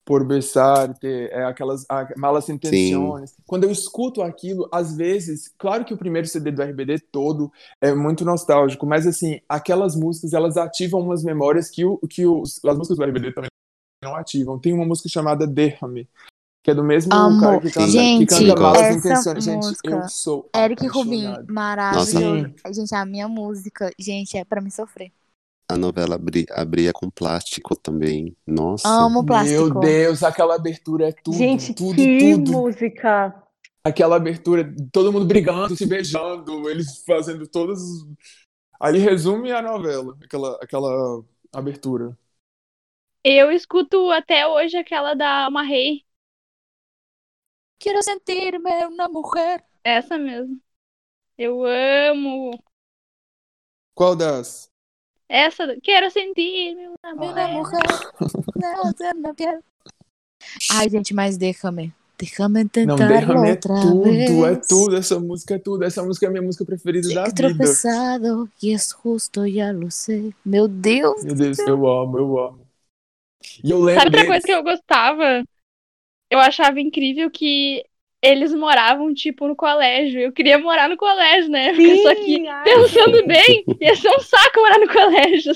[0.05, 3.35] Por Besar, ter, é, aquelas a, Malas Intenciones.
[3.45, 7.51] Quando eu escuto aquilo, às vezes, claro que o primeiro CD do RBD todo
[7.81, 12.63] é muito nostálgico, mas assim, aquelas músicas, elas ativam umas memórias que, o, que os,
[12.63, 13.50] as músicas do RBD também
[14.03, 14.57] não ativam.
[14.59, 16.07] Tem uma música chamada Derrame,
[16.63, 17.39] que é do mesmo Amo.
[17.39, 19.45] cara que canta, Gente, que canta Malas Intenciones.
[19.45, 22.53] Gente, eu sou Eric Rubin, maravilhoso.
[22.73, 25.11] Gente, a minha música, gente, é pra me sofrer.
[25.69, 28.35] A novela abri- abria com plástico também.
[28.45, 28.87] Nossa.
[28.89, 29.69] Amo plástico.
[29.69, 32.51] Meu Deus, aquela abertura é tudo, Gente, tudo, que tudo.
[32.51, 33.33] música!
[33.83, 37.79] Aquela abertura, todo mundo brigando, se beijando, eles fazendo todas.
[38.79, 41.23] Aí resume a novela, aquela, aquela
[41.53, 42.15] abertura.
[43.23, 46.03] Eu escuto até hoje aquela da Alma Rei.
[47.79, 49.63] Quero sentir-me uma mulher.
[49.83, 50.59] Essa mesmo.
[51.37, 52.51] Eu amo.
[53.95, 54.69] Qual das?
[55.29, 55.67] Essa.
[55.67, 57.49] da- Quero sentir meu Uma mulher.
[58.55, 58.83] Não,
[59.15, 59.63] não.
[60.71, 61.93] Ai, gente, mas Derrame.
[62.17, 64.67] Derrame Não, tentar Derrame é outra tudo, é vez.
[64.67, 64.95] tudo.
[64.95, 65.83] Essa música é tudo.
[65.83, 67.35] Essa música é a minha música preferida da vida.
[67.35, 70.31] tropezado y es justo, ya lo sé.
[70.43, 71.23] Meu Deus.
[71.23, 72.70] Meu Deus, eu amo, eu amo.
[73.63, 74.27] E eu lembro Sabe outra deles.
[74.27, 75.43] coisa que eu gostava?
[76.29, 77.83] Eu achava incrível que
[78.23, 80.21] eles moravam, tipo, no colégio.
[80.21, 81.73] Eu queria morar no colégio, né?
[81.73, 85.53] Porque só que, ai, pensando bem, ia ser um saco morar no colégio.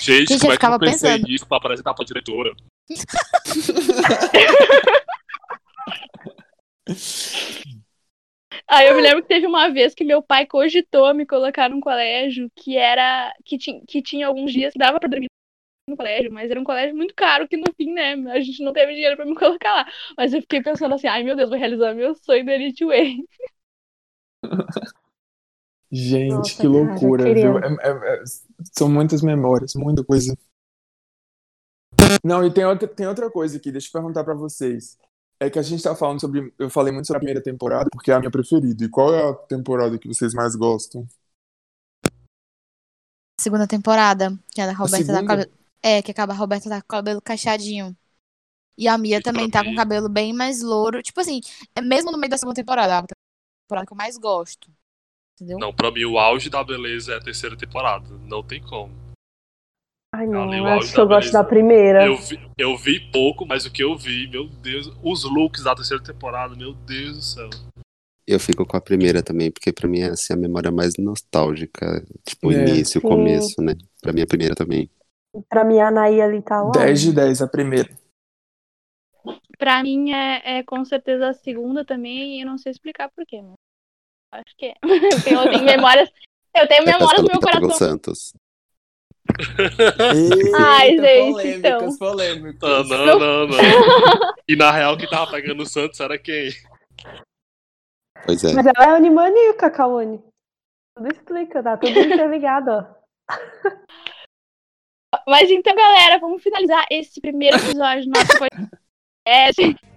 [0.00, 1.28] Gente, Gente, como eu é que eu pensei pensando.
[1.28, 2.52] nisso pra apresentar pra diretora?
[8.70, 11.80] Aí eu me lembro que teve uma vez que meu pai cogitou me colocar num
[11.80, 13.32] colégio que era.
[13.44, 15.28] que, ti, que tinha alguns dias que dava pra dormir
[15.88, 18.72] no colégio, mas era um colégio muito caro, que no fim, né, a gente não
[18.72, 19.86] teve dinheiro pra me colocar lá.
[20.16, 23.16] Mas eu fiquei pensando assim, ai meu Deus, vou realizar meu sonho do Elite Way.
[25.90, 27.50] Gente, Nossa, que cara, loucura, queria.
[27.50, 27.58] viu?
[27.58, 28.24] É- é- é-
[28.76, 30.36] são muitas memórias, muita coisa.
[32.22, 34.98] Não, e tem outra, tem outra coisa aqui, deixa eu perguntar pra vocês.
[35.40, 36.52] É que a gente tá falando sobre.
[36.58, 38.84] Eu falei muito sobre a primeira temporada, porque é a minha preferida.
[38.84, 41.06] E qual é a temporada que vocês mais gostam?
[43.40, 45.46] Segunda temporada, que é da Roberta da.
[45.82, 47.96] É, que acaba a Roberta tá com o cabelo cacheadinho.
[48.76, 51.02] E a Mia também tá com o cabelo bem mais louro.
[51.02, 51.40] Tipo assim,
[51.74, 53.02] é mesmo no meio da segunda temporada, a
[53.66, 54.70] temporada que eu mais gosto.
[55.34, 55.58] Entendeu?
[55.58, 58.08] Não, pra mim o auge da beleza é a terceira temporada.
[58.26, 58.92] Não tem como.
[60.14, 61.48] Ai, não, Ali, o acho que eu da gosto da beleza.
[61.48, 62.06] primeira.
[62.06, 64.90] Eu vi, eu vi pouco, mas o que eu vi, meu Deus.
[65.02, 67.50] Os looks da terceira temporada, meu Deus do céu.
[68.26, 72.04] Eu fico com a primeira também, porque pra mim é assim, a memória mais nostálgica.
[72.26, 72.68] Tipo, o É.
[72.68, 73.08] início, o Sim.
[73.08, 73.74] começo, né?
[74.02, 74.90] Pra mim a primeira também.
[75.48, 76.70] Pra mim, a Anaí ali tá lá.
[76.72, 77.88] 10 de 10, a primeira.
[79.58, 83.42] Pra mim é, é com certeza a segunda também, e eu não sei explicar porquê,
[83.42, 83.56] mas
[84.32, 84.74] acho que é.
[84.82, 86.10] Eu tenho memórias.
[86.56, 87.70] Eu tenho É memórias no meu coração.
[87.70, 88.32] Santos.
[90.56, 91.98] Ai, Eita, gente, polêmicas, então.
[91.98, 92.70] polêmicas.
[92.70, 93.58] Ah, não, não, não.
[94.48, 96.50] E na real, quem tava pegando o Santos era quem?
[98.24, 98.54] Pois é.
[98.54, 100.22] Mas ela é animaníaca, Kawane.
[100.96, 102.84] Tudo explica, tá tudo interligado, ó.
[105.28, 109.76] Mas então, galera, vamos finalizar esse primeiro episódio do nosso podcast.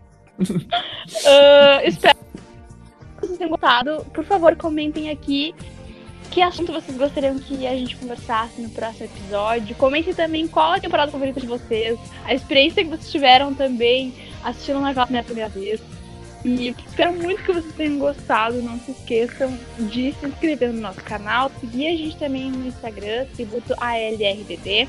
[1.27, 4.03] Ah, espero que vocês tenham gostado.
[4.11, 5.53] Por favor, comentem aqui
[6.31, 9.75] que assunto vocês gostariam que a gente conversasse no próximo episódio.
[9.75, 14.13] Comentem também qual a temporada favorita de vocês, a experiência que vocês tiveram também
[14.43, 15.79] assistindo Novela pela primeira vez.
[16.43, 18.61] E espero muito que vocês tenham gostado.
[18.61, 23.25] Não se esqueçam de se inscrever no nosso canal, seguir a gente também no Instagram,
[23.35, 24.87] tributo ALRBD.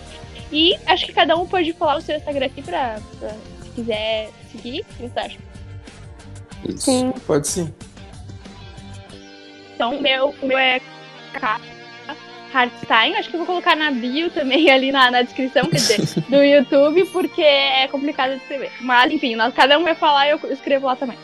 [0.50, 3.30] E acho que cada um pode falar o seu Instagram aqui pra, pra
[3.62, 4.80] se quiser seguir.
[4.80, 5.38] O que você acha?
[6.68, 6.80] Isso.
[6.80, 7.12] Sim.
[7.26, 7.74] Pode sim.
[9.74, 10.80] Então, o meu, o meu é.
[12.52, 16.00] Hardstein, acho que eu vou colocar na bio também ali na, na descrição, quer dizer,
[16.28, 18.70] do YouTube, porque é complicado de escrever.
[18.82, 21.16] Mas, enfim, nós, cada um vai falar e eu escrevo lá também.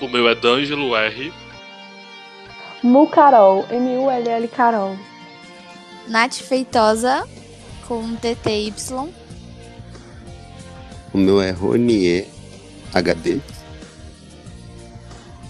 [0.00, 1.32] O meu é D'Angelo R.
[2.82, 4.96] Mu Carol, M-U-L-L Carol.
[6.08, 7.28] Nath Feitosa
[7.86, 8.72] com TTY.
[11.12, 12.26] O meu é Ronier
[12.94, 13.40] HD.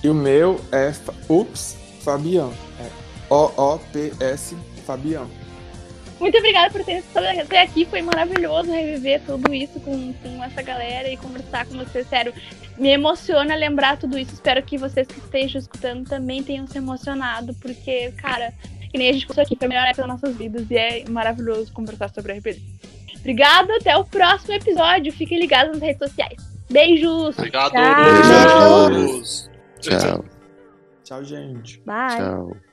[0.03, 0.93] E o meu é
[1.29, 2.51] Ups Fabian.
[2.81, 2.91] É
[3.33, 5.29] O-O-P-S Fabian.
[6.21, 7.87] Muito obrigada por ter estado até aqui.
[7.87, 12.07] Foi maravilhoso reviver tudo isso com, com essa galera e conversar com vocês.
[12.07, 12.35] Sério,
[12.77, 14.35] me emociona lembrar tudo isso.
[14.35, 18.53] Espero que vocês que estejam escutando também tenham se emocionado, porque, cara,
[18.91, 21.05] que nem a gente passou aqui, foi a melhor época das nossas vidas e é
[21.09, 22.61] maravilhoso conversar sobre RPG.
[23.19, 25.13] Obrigada, até o próximo episódio.
[25.13, 26.37] Fiquem ligados nas redes sociais.
[26.71, 27.39] Beijos!
[27.39, 27.73] Obrigado.
[27.73, 28.91] Tchau.
[28.91, 29.51] Beijos.
[29.81, 30.25] Tchau.
[31.03, 31.81] Tchau, gente.
[31.81, 32.17] Bye.
[32.17, 32.70] Tchau.